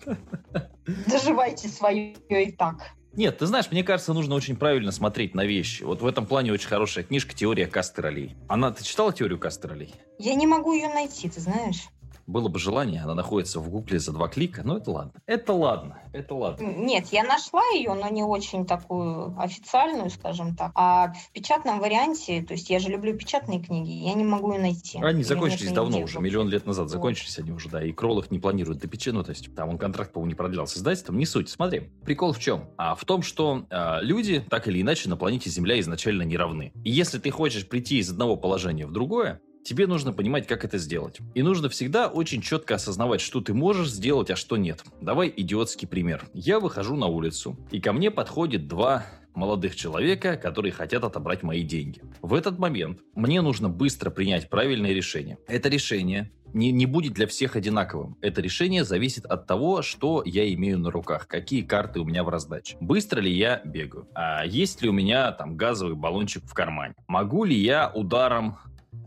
Доживайте 1.07 1.67
свое 1.67 2.15
и 2.29 2.51
так. 2.51 2.75
Нет, 3.13 3.37
ты 3.37 3.45
знаешь, 3.45 3.71
мне 3.71 3.81
кажется, 3.81 4.13
нужно 4.13 4.35
очень 4.35 4.57
правильно 4.57 4.91
смотреть 4.91 5.35
на 5.35 5.45
вещи. 5.45 5.83
Вот 5.83 6.01
в 6.01 6.05
этом 6.05 6.25
плане 6.25 6.51
очень 6.51 6.67
хорошая 6.67 7.05
книжка 7.05 7.33
«Теория 7.33 7.65
касты 7.65 8.01
ролей». 8.01 8.35
Она, 8.49 8.71
ты 8.71 8.83
читала 8.83 9.13
теорию 9.13 9.39
касты 9.39 9.69
ролей? 9.69 9.93
Я 10.19 10.35
не 10.35 10.45
могу 10.45 10.73
ее 10.73 10.89
найти, 10.89 11.29
ты 11.29 11.39
знаешь 11.39 11.87
было 12.27 12.47
бы 12.47 12.59
желание, 12.59 13.01
она 13.01 13.15
находится 13.15 13.59
в 13.59 13.69
гугле 13.69 13.99
за 13.99 14.11
два 14.11 14.27
клика, 14.27 14.61
но 14.63 14.77
это 14.77 14.91
ладно. 14.91 15.13
Это 15.25 15.53
ладно, 15.53 15.99
это 16.13 16.35
ладно. 16.35 16.65
Нет, 16.65 17.07
я 17.11 17.23
нашла 17.23 17.61
ее, 17.73 17.93
но 17.93 18.09
не 18.09 18.23
очень 18.23 18.65
такую 18.65 19.39
официальную, 19.39 20.09
скажем 20.09 20.55
так. 20.55 20.71
А 20.75 21.13
в 21.13 21.31
печатном 21.31 21.79
варианте, 21.79 22.41
то 22.41 22.53
есть 22.53 22.69
я 22.69 22.79
же 22.79 22.89
люблю 22.89 23.15
печатные 23.17 23.61
книги, 23.61 23.91
я 23.91 24.13
не 24.13 24.23
могу 24.23 24.53
ее 24.53 24.59
найти. 24.59 24.99
Они 25.01 25.23
закончились 25.23 25.71
давно 25.71 25.99
уже, 25.99 26.19
миллион 26.19 26.49
лет 26.49 26.65
назад 26.65 26.89
закончились 26.89 27.37
они 27.39 27.51
уже, 27.51 27.69
да, 27.69 27.83
и 27.83 27.91
Кролл 27.91 28.19
их 28.19 28.31
не 28.31 28.39
планирует 28.39 28.79
допечатать, 28.79 29.05
ну, 29.13 29.23
то 29.23 29.31
есть 29.31 29.53
там 29.55 29.69
он 29.69 29.77
контракт, 29.77 30.11
по-моему, 30.11 30.29
не 30.29 30.35
продлял 30.35 30.67
с 30.67 30.77
издательством, 30.77 31.17
не 31.17 31.25
суть. 31.25 31.49
Смотри, 31.49 31.91
прикол 32.03 32.33
в 32.33 32.39
чем? 32.39 32.69
А 32.77 32.95
в 32.95 33.05
том, 33.05 33.21
что 33.21 33.65
а, 33.69 33.99
люди, 34.01 34.43
так 34.49 34.67
или 34.67 34.81
иначе, 34.81 35.09
на 35.09 35.17
планете 35.17 35.49
Земля 35.49 35.79
изначально 35.79 36.23
не 36.23 36.37
равны. 36.37 36.71
И 36.83 36.89
если 36.89 37.19
ты 37.19 37.29
хочешь 37.29 37.67
прийти 37.67 37.99
из 37.99 38.09
одного 38.09 38.35
положения 38.35 38.87
в 38.87 38.91
другое, 38.91 39.41
тебе 39.65 39.87
нужно 39.87 40.13
понимать, 40.13 40.47
как 40.47 40.63
это 40.63 40.77
сделать. 40.77 41.19
И 41.33 41.41
нужно 41.41 41.67
всегда 41.67 42.07
очень 42.07 42.41
четко 42.41 42.75
осознавать, 42.75 43.19
что 43.19 43.41
ты 43.41 43.53
можешь 43.53 43.89
сделать, 43.89 44.29
а 44.29 44.35
что 44.35 44.55
нет. 44.55 44.83
Давай 45.01 45.33
идиотский 45.35 45.87
пример. 45.87 46.25
Я 46.33 46.59
выхожу 46.59 46.95
на 46.95 47.07
улицу, 47.07 47.57
и 47.71 47.81
ко 47.81 47.91
мне 47.91 48.11
подходит 48.11 48.67
два 48.67 49.05
молодых 49.33 49.75
человека, 49.75 50.37
которые 50.37 50.71
хотят 50.71 51.03
отобрать 51.03 51.43
мои 51.43 51.63
деньги. 51.63 52.01
В 52.21 52.33
этот 52.33 52.57
момент 52.57 52.99
мне 53.15 53.41
нужно 53.41 53.67
быстро 53.67 54.09
принять 54.09 54.49
правильное 54.49 54.93
решение. 54.93 55.37
Это 55.47 55.67
решение 55.67 56.31
не, 56.53 56.71
не 56.71 56.85
будет 56.85 57.13
для 57.13 57.27
всех 57.27 57.57
одинаковым. 57.57 58.17
Это 58.21 58.41
решение 58.41 58.85
зависит 58.85 59.25
от 59.25 59.45
того, 59.45 59.81
что 59.81 60.23
я 60.25 60.51
имею 60.53 60.79
на 60.79 60.89
руках, 60.89 61.27
какие 61.27 61.63
карты 61.63 61.99
у 61.99 62.05
меня 62.05 62.23
в 62.23 62.29
раздаче. 62.29 62.77
Быстро 62.79 63.19
ли 63.19 63.35
я 63.35 63.61
бегаю? 63.65 64.07
А 64.15 64.45
есть 64.45 64.81
ли 64.81 64.87
у 64.87 64.93
меня 64.93 65.33
там 65.33 65.57
газовый 65.57 65.95
баллончик 65.95 66.45
в 66.45 66.53
кармане? 66.53 66.95
Могу 67.07 67.43
ли 67.43 67.57
я 67.57 67.91
ударом 67.93 68.57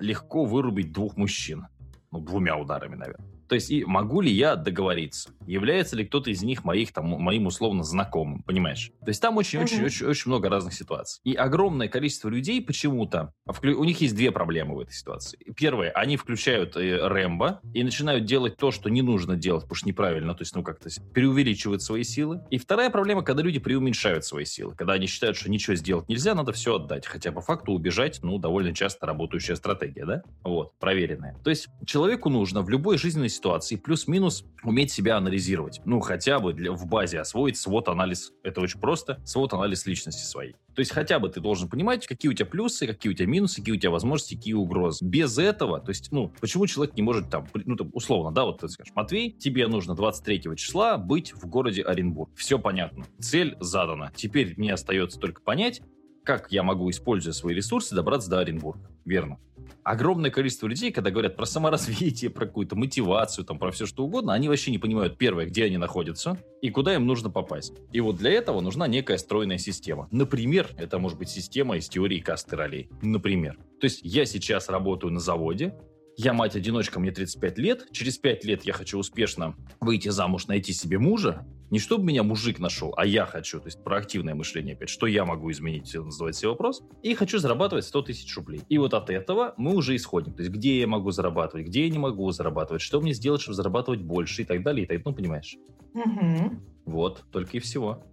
легко 0.01 0.45
вырубить 0.45 0.93
двух 0.93 1.17
мужчин. 1.17 1.67
Ну, 2.11 2.21
двумя 2.21 2.57
ударами, 2.57 2.95
наверное. 2.95 3.28
То 3.49 3.55
есть, 3.55 3.71
и 3.71 3.85
могу 3.85 4.21
ли 4.21 4.31
я 4.31 4.57
договориться? 4.57 5.31
Является 5.47 5.97
ли 5.97 6.05
кто-то 6.05 6.31
из 6.31 6.43
них 6.43 6.65
моих, 6.65 6.93
там, 6.93 7.07
моим 7.07 7.47
условно 7.47 7.83
знакомым, 7.83 8.43
понимаешь? 8.43 8.93
То 9.01 9.09
есть, 9.09 9.23
там 9.23 9.37
очень-очень-очень 9.37 10.07
mm-hmm. 10.07 10.11
очень 10.11 10.31
много 10.31 10.49
разных 10.49 10.75
ситуаций. 10.75 11.21
И 11.25 11.35
огромное 11.35 11.89
количество 11.89 12.29
людей 12.29 12.61
почему-то, 12.63 13.33
у 13.47 13.85
них 13.85 14.01
есть 14.01 14.15
две 14.15 14.31
проблемы 14.31 14.75
в 14.77 14.81
этой 14.81 14.93
ситуации. 14.93 15.39
Первое, 15.57 15.91
они 15.91 16.17
включают 16.17 16.77
э, 16.77 17.07
Рэмбо 17.09 17.61
и 17.73 17.83
начинают 17.83 18.27
делать 18.27 18.57
то, 18.57 18.71
что 18.71 18.91
не 18.91 19.03
нужно 19.03 19.37
делать, 19.37 19.63
потому 19.63 19.77
что 19.77 19.89
неправильно, 19.89 20.35
то 20.35 20.43
есть, 20.43 20.55
ну, 20.55 20.63
как-то 20.63 20.91
преувеличивают 21.15 21.83
свои 21.83 22.03
силы. 22.03 22.43
И 22.51 22.59
вторая 22.59 22.91
проблема, 22.91 23.23
когда 23.23 23.43
люди 23.43 23.59
преуменьшают 23.59 24.25
свои 24.25 24.45
силы, 24.45 24.75
когда 24.75 24.95
они 24.95 25.07
считают, 25.07 25.37
что 25.37 25.51
ничего 25.51 25.75
сделать 25.77 26.09
нельзя, 26.09 26.35
надо 26.35 26.53
все 26.53 26.77
отдать. 26.77 27.07
Хотя 27.07 27.33
по 27.33 27.41
факту 27.41 27.73
убежать, 27.73 28.21
ну, 28.23 28.39
довольно 28.39 28.75
часто 28.75 29.07
работающая 29.07 29.57
стратегия, 29.57 30.05
да? 30.05 30.23
Вот, 30.45 30.79
проверенная. 30.79 31.37
То 31.43 31.51
есть, 31.51 31.69
человеку 31.87 32.29
нужно 32.29 32.63
в 32.63 32.69
любой 32.69 32.99
жизненной 32.99 33.31
ситуации 33.39 33.77
плюс-минус 33.77 34.45
уметь 34.63 34.91
себя 34.91 35.17
анализировать. 35.17 35.81
Ну, 35.85 36.01
хотя 36.01 36.39
бы 36.39 36.53
для, 36.53 36.73
в 36.73 36.87
базе 36.87 37.21
освоить 37.21 37.57
свод-анализ. 37.57 38.33
Это 38.43 38.61
очень 38.61 38.81
просто. 38.81 39.21
Свод-анализ 39.25 39.87
личности 39.87 40.23
своей. 40.23 40.53
То 40.75 40.81
есть 40.81 40.93
хотя 40.93 41.19
бы 41.19 41.29
ты 41.29 41.41
должен 41.41 41.69
понимать, 41.69 42.07
какие 42.07 42.31
у 42.31 42.35
тебя 42.35 42.47
плюсы, 42.47 42.87
какие 42.87 43.13
у 43.13 43.15
тебя 43.15 43.27
минусы, 43.27 43.57
какие 43.57 43.75
у 43.75 43.79
тебя 43.79 43.91
возможности, 43.91 44.37
какие 44.37 44.55
угрозы. 44.55 45.05
Без 45.05 45.39
этого, 45.39 45.81
то 45.81 45.89
есть, 45.91 46.13
ну, 46.13 46.33
почему 46.41 46.67
человек 46.67 46.95
не 46.97 47.03
может 47.03 47.31
там, 47.31 47.49
ну, 47.55 47.77
там, 47.77 47.91
условно, 47.95 48.33
да, 48.33 48.45
вот 48.45 48.61
ты 48.61 48.69
скажешь, 48.69 48.93
Матвей, 48.95 49.33
тебе 49.33 49.67
нужно 49.67 49.95
23 49.95 50.57
числа 50.57 50.99
быть 50.99 51.33
в 51.33 51.47
городе 51.47 51.83
Оренбург. 51.83 52.31
Все 52.37 52.59
понятно. 52.59 53.07
Цель 53.19 53.57
задана. 53.61 54.13
Теперь 54.15 54.55
мне 54.57 54.73
остается 54.73 55.19
только 55.19 55.41
понять, 55.41 55.83
как 56.29 56.53
я 56.53 56.63
могу, 56.63 56.91
используя 56.91 57.33
свои 57.33 57.55
ресурсы, 57.55 57.95
добраться 57.95 58.29
до 58.29 58.41
Оренбурга. 58.41 58.91
Верно. 59.07 59.39
огромное 59.83 60.31
количество 60.31 60.67
людей, 60.67 60.93
когда 60.93 61.11
говорят 61.11 61.37
про 61.37 61.47
саморазвитие, 61.47 62.31
про 62.31 62.45
какую-то 62.45 62.77
мотивацию, 62.77 63.47
там, 63.47 63.59
про 63.59 63.71
все 63.71 63.87
что 63.87 64.05
угодно, 64.05 64.35
они 64.35 64.47
вообще 64.47 64.71
не 64.71 64.77
понимают, 64.77 65.17
первое, 65.17 65.47
где 65.47 65.65
они 65.65 65.79
находятся 65.79 66.37
и 66.61 66.69
куда 66.69 66.95
им 66.95 67.07
нужно 67.07 67.31
попасть. 67.31 67.73
И 67.93 68.01
вот 68.03 68.17
для 68.17 68.31
этого 68.33 68.61
нужна 68.61 68.87
некая 68.87 69.17
стройная 69.17 69.57
система. 69.57 70.07
Например, 70.11 70.69
это 70.77 70.99
может 70.99 71.17
быть 71.19 71.31
система 71.31 71.79
из 71.79 71.89
теории 71.89 72.19
касты 72.19 72.57
ролей. 72.57 72.91
Например. 73.01 73.57
То 73.81 73.87
есть 73.87 74.01
я 74.03 74.27
сейчас 74.27 74.69
работаю 74.69 75.11
на 75.11 75.21
заводе, 75.21 75.75
я 76.19 76.33
мать-одиночка, 76.33 76.99
мне 76.99 77.13
35 77.13 77.59
лет, 77.59 77.87
через 77.93 78.19
5 78.19 78.45
лет 78.45 78.65
я 78.65 78.73
хочу 78.73 78.99
успешно 78.99 79.55
выйти 79.81 80.09
замуж, 80.09 80.49
найти 80.49 80.73
себе 80.73 80.99
мужа, 80.99 81.47
не 81.71 81.79
чтобы 81.79 82.05
меня 82.05 82.25
мужик 82.25 82.59
нашел, 82.59 82.93
а 82.97 83.07
я 83.07 83.25
хочу, 83.25 83.61
то 83.61 83.67
есть 83.67 83.85
проактивное 83.85 84.35
мышление 84.35 84.75
опять, 84.75 84.89
что 84.89 85.07
я 85.07 85.25
могу 85.25 85.49
изменить, 85.53 85.95
называть 85.95 86.35
себе 86.35 86.49
вопрос, 86.49 86.83
и 87.05 87.15
хочу 87.15 87.39
зарабатывать 87.39 87.85
100 87.85 88.03
тысяч 88.03 88.37
рублей. 88.37 88.63
И 88.69 88.79
вот 88.79 88.95
от 88.95 89.11
этого 89.11 89.55
мы 89.59 89.77
уже 89.77 89.95
исходим, 89.95 90.35
то 90.35 90.43
есть 90.43 90.53
где 90.53 90.81
я 90.81 90.89
могу 90.89 91.13
зарабатывать, 91.13 91.67
где 91.69 91.85
я 91.85 91.91
не 91.91 91.99
могу 91.99 92.29
зарабатывать, 92.33 92.83
что 92.83 93.01
мне 93.01 93.13
сделать, 93.15 93.41
чтобы 93.41 93.55
зарабатывать 93.55 94.01
больше 94.01 94.43
и 94.43 94.45
так 94.45 94.65
далее, 94.65 94.87
и 94.87 94.89
так, 94.89 95.05
ну, 95.05 95.15
понимаешь? 95.15 95.57
Угу. 95.95 96.61
Вот, 96.87 97.23
только 97.31 97.59
и 97.59 97.61
всего. 97.61 98.05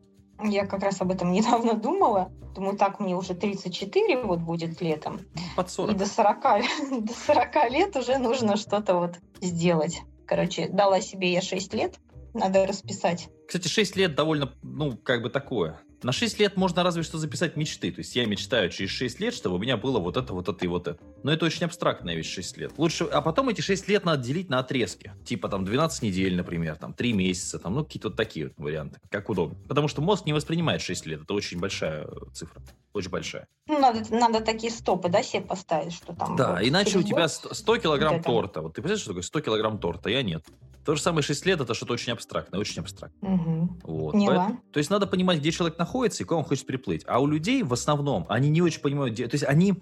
Я 0.43 0.65
как 0.65 0.83
раз 0.83 1.01
об 1.01 1.11
этом 1.11 1.31
недавно 1.33 1.73
думала. 1.73 2.31
Думаю, 2.53 2.77
так, 2.77 2.99
мне 2.99 3.15
уже 3.15 3.33
34 3.33 4.23
вот 4.23 4.39
будет 4.39 4.81
летом. 4.81 5.21
Под 5.55 5.69
40. 5.69 5.95
И 5.95 5.97
до 5.97 6.05
40, 6.05 6.41
до 7.01 7.13
40 7.13 7.71
лет 7.71 7.95
уже 7.95 8.17
нужно 8.17 8.55
что-то 8.55 8.95
вот 8.95 9.15
сделать. 9.41 10.01
Короче, 10.25 10.69
дала 10.69 11.01
себе 11.01 11.33
я 11.33 11.41
6 11.41 11.73
лет, 11.73 11.99
надо 12.33 12.65
расписать. 12.65 13.29
Кстати, 13.47 13.67
6 13.67 13.95
лет 13.95 14.15
довольно, 14.15 14.53
ну, 14.63 14.97
как 14.97 15.21
бы 15.21 15.29
такое. 15.29 15.79
На 16.03 16.11
6 16.11 16.39
лет 16.39 16.57
можно 16.57 16.83
разве 16.83 17.03
что 17.03 17.17
записать 17.17 17.55
мечты. 17.55 17.91
То 17.91 17.99
есть 17.99 18.15
я 18.15 18.25
мечтаю 18.25 18.69
через 18.69 18.91
6 18.91 19.19
лет, 19.19 19.33
чтобы 19.33 19.55
у 19.55 19.59
меня 19.59 19.77
было 19.77 19.99
вот 19.99 20.17
это, 20.17 20.33
вот 20.33 20.47
это 20.47 20.63
и 20.65 20.67
вот 20.67 20.87
это. 20.87 20.99
Но 21.23 21.31
это 21.31 21.45
очень 21.45 21.65
абстрактная 21.65 22.15
вещь 22.15 22.31
6 22.33 22.57
лет. 22.57 22.73
Лучше, 22.77 23.05
а 23.05 23.21
потом 23.21 23.49
эти 23.49 23.61
6 23.61 23.87
лет 23.87 24.05
надо 24.05 24.23
делить 24.23 24.49
на 24.49 24.59
отрезки. 24.59 25.13
Типа 25.25 25.49
там 25.49 25.65
12 25.65 26.03
недель, 26.03 26.35
например, 26.35 26.75
там 26.75 26.93
3 26.93 27.13
месяца, 27.13 27.59
там, 27.59 27.73
ну, 27.73 27.83
какие-то 27.83 28.09
вот 28.09 28.17
такие 28.17 28.47
вот 28.47 28.53
варианты, 28.57 28.99
как 29.09 29.29
удобно. 29.29 29.57
Потому 29.67 29.87
что 29.87 30.01
мозг 30.01 30.25
не 30.25 30.33
воспринимает 30.33 30.81
6 30.81 31.05
лет. 31.05 31.21
Это 31.23 31.33
очень 31.33 31.59
большая 31.59 32.07
цифра. 32.33 32.61
Очень 32.93 33.09
большая. 33.09 33.47
Ну, 33.67 33.79
надо, 33.79 34.03
надо 34.13 34.41
такие 34.41 34.71
стопы, 34.71 35.09
да, 35.09 35.23
себе 35.23 35.41
поставить, 35.41 35.93
что 35.93 36.13
там... 36.13 36.35
Да, 36.35 36.53
вот 36.53 36.63
иначе 36.67 36.99
у 36.99 37.03
тебя 37.03 37.23
год 37.23 37.31
100, 37.31 37.53
100 37.53 37.77
килограмм 37.77 38.13
вот 38.13 38.19
это. 38.19 38.29
торта. 38.29 38.61
Вот 38.61 38.73
ты 38.75 38.81
представляешь, 38.81 39.01
что 39.01 39.09
такое 39.09 39.23
100 39.23 39.41
килограмм 39.41 39.79
торта? 39.79 40.09
Я 40.09 40.23
нет. 40.23 40.45
То 40.85 40.95
же 40.95 41.01
самое 41.01 41.23
6 41.23 41.45
лет, 41.47 41.59
это 41.59 41.73
что-то 41.73 41.93
очень 41.93 42.13
абстрактное, 42.13 42.59
очень 42.59 42.81
абстрактное. 42.81 43.31
Мгм. 43.35 43.79
Вот. 43.83 44.11
Поняла. 44.11 44.47
Поэт- 44.49 44.57
То 44.71 44.77
есть 44.77 44.89
надо 44.91 45.07
понимать, 45.07 45.39
где 45.39 45.51
человек 45.51 45.79
находится 45.79 46.21
и 46.23 46.25
куда 46.25 46.37
он 46.37 46.43
хочет 46.45 46.65
приплыть. 46.67 47.03
А 47.07 47.19
у 47.19 47.27
людей 47.27 47.63
в 47.63 47.73
основном, 47.73 48.25
они 48.29 48.49
не 48.49 48.61
очень 48.61 48.81
понимают, 48.81 49.13
где... 49.13 49.27
То 49.27 49.35
есть 49.35 49.43
они 49.45 49.73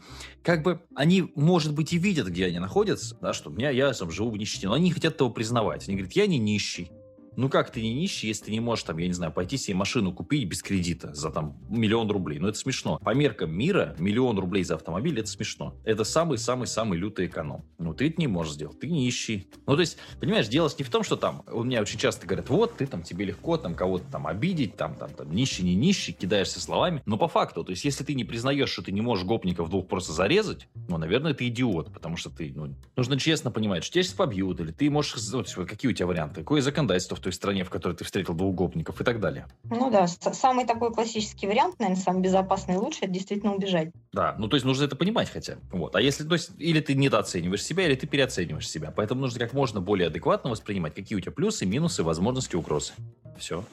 как 0.44 0.64
бы, 0.64 0.80
они, 0.96 1.32
может 1.36 1.74
быть, 1.74 1.92
и 1.94 1.98
видят, 1.98 2.28
где 2.28 2.46
они 2.46 2.60
находятся, 2.60 3.18
да, 3.22 3.34
что 3.34 3.50
у 3.50 3.54
меня, 3.54 3.70
я 3.70 3.92
там 3.92 4.12
живу 4.12 4.32
в 4.32 4.38
нищете, 4.38 4.68
но 4.68 4.74
они 4.74 4.86
не 4.86 4.92
хотят 4.92 5.16
этого 5.16 5.30
признавать. 5.30 5.88
Они 5.88 5.98
говорят, 5.98 6.14
я 6.14 6.26
не 6.26 6.38
нищий. 6.40 6.90
Ну 7.36 7.50
как 7.50 7.72
ты 7.72 7.82
не 7.82 7.94
нищий, 7.94 8.28
если 8.28 8.46
ты 8.46 8.52
не 8.52 8.60
можешь, 8.60 8.84
там, 8.84 8.98
я 8.98 9.08
не 9.08 9.14
знаю, 9.14 9.32
пойти 9.32 9.58
себе 9.58 9.76
машину 9.76 10.14
купить 10.14 10.48
без 10.48 10.62
кредита 10.62 11.14
за 11.14 11.30
там 11.30 11.58
миллион 11.70 12.10
рублей? 12.12 12.40
Ну 12.40 12.48
это 12.48 12.58
смешно. 12.58 13.00
По 13.00 13.14
меркам 13.14 13.52
мира 13.52 13.96
миллион 14.00 14.38
рублей 14.40 14.64
за 14.64 14.76
автомобиль 14.76 15.20
это 15.20 15.30
смешно. 15.30 15.76
Это 15.84 16.04
самый-самый-самый 16.04 16.98
лютый 16.98 17.28
эконом. 17.28 17.66
Ну 17.80 17.94
ты 17.94 18.10
это 18.10 18.20
не 18.20 18.28
можешь 18.28 18.54
сделать, 18.54 18.80
ты 18.80 18.90
нищий. 18.90 19.48
Ну 19.66 19.76
то 19.76 19.82
есть, 19.82 19.98
понимаешь, 20.20 20.48
дело 20.48 20.70
не 20.78 20.84
в 20.84 20.90
том, 20.90 21.04
что 21.04 21.16
там, 21.16 21.44
у 21.52 21.64
меня 21.64 21.82
очень 21.82 22.00
часто 22.00 22.26
говорят, 22.28 22.50
вот 22.50 22.78
ты 22.78 22.88
там, 22.88 23.04
тебе 23.04 23.26
легко 23.26 23.58
там 23.58 23.76
кого-то 23.76 24.06
там 24.12 24.28
обидеть, 24.28 24.76
там, 24.76 24.96
там, 24.96 25.10
там, 25.10 25.32
нищий, 25.32 25.64
не 25.64 25.76
нищий, 25.76 26.14
кидаешься 26.14 26.60
словами. 26.60 27.02
Но 27.06 27.18
по 27.18 27.28
факту, 27.28 27.64
то 27.64 27.72
есть 27.72 27.86
если 27.86 28.04
ты 28.04 28.14
не 28.14 28.24
признаешь, 28.24 28.70
что 28.70 28.84
ты 28.84 28.92
не 28.92 29.02
можешь 29.02 29.26
гопников 29.26 29.70
двух 29.70 29.88
просто 29.88 30.14
зарезать, 30.14 30.68
ну, 30.88 30.98
наверное, 30.98 31.34
ты 31.34 31.48
идиот, 31.48 31.94
потому 31.94 32.18
что 32.18 32.30
ты, 32.30 32.52
ну, 32.56 32.76
нужно 32.96 33.20
честно 33.20 33.52
понимать, 33.52 33.84
что 33.84 33.94
тебя 33.94 34.04
сейчас 34.04 34.14
побьют, 34.14 34.60
или 34.60 34.72
ты 34.72 34.90
можешь, 34.90 35.16
вот, 35.32 35.52
какие 35.68 35.92
у 35.92 35.94
тебя 35.94 36.08
варианты, 36.08 36.42
какое 36.42 36.62
законодательство 36.62 37.16
в 37.16 37.23
той 37.24 37.34
стране, 37.34 37.64
в 37.64 37.70
которой 37.70 37.94
ты 37.94 38.04
встретил 38.04 38.34
двух 38.34 38.54
гопников 38.56 39.02
и 39.02 39.04
так 39.04 39.20
далее. 39.20 39.48
Ну 39.64 39.90
да, 39.90 40.08
самый 40.08 40.66
такой 40.66 40.94
классический 40.94 41.48
вариант, 41.48 41.80
наверное, 41.80 42.02
самый 42.02 42.22
безопасный 42.22 42.76
и 42.76 42.78
лучший, 42.78 43.04
это 43.04 43.12
действительно 43.12 43.56
убежать. 43.56 43.92
Да, 44.12 44.36
ну 44.38 44.48
то 44.48 44.56
есть 44.56 44.66
нужно 44.66 44.86
это 44.86 44.96
понимать 44.96 45.30
хотя 45.30 45.56
бы. 45.56 45.62
Вот. 45.72 45.96
А 45.96 46.02
если, 46.02 46.24
то 46.24 46.34
есть, 46.34 46.52
или 46.60 46.80
ты 46.80 46.94
недооцениваешь 46.94 47.64
себя, 47.64 47.86
или 47.86 47.96
ты 47.96 48.06
переоцениваешь 48.08 48.70
себя. 48.70 48.92
Поэтому 48.96 49.22
нужно 49.22 49.40
как 49.40 49.54
можно 49.54 49.82
более 49.82 50.08
адекватно 50.08 50.50
воспринимать, 50.50 50.94
какие 50.94 51.18
у 51.18 51.22
тебя 51.22 51.32
плюсы, 51.32 51.66
минусы, 51.66 52.04
возможности, 52.04 52.56
угрозы. 52.56 52.94
Все. 53.38 53.64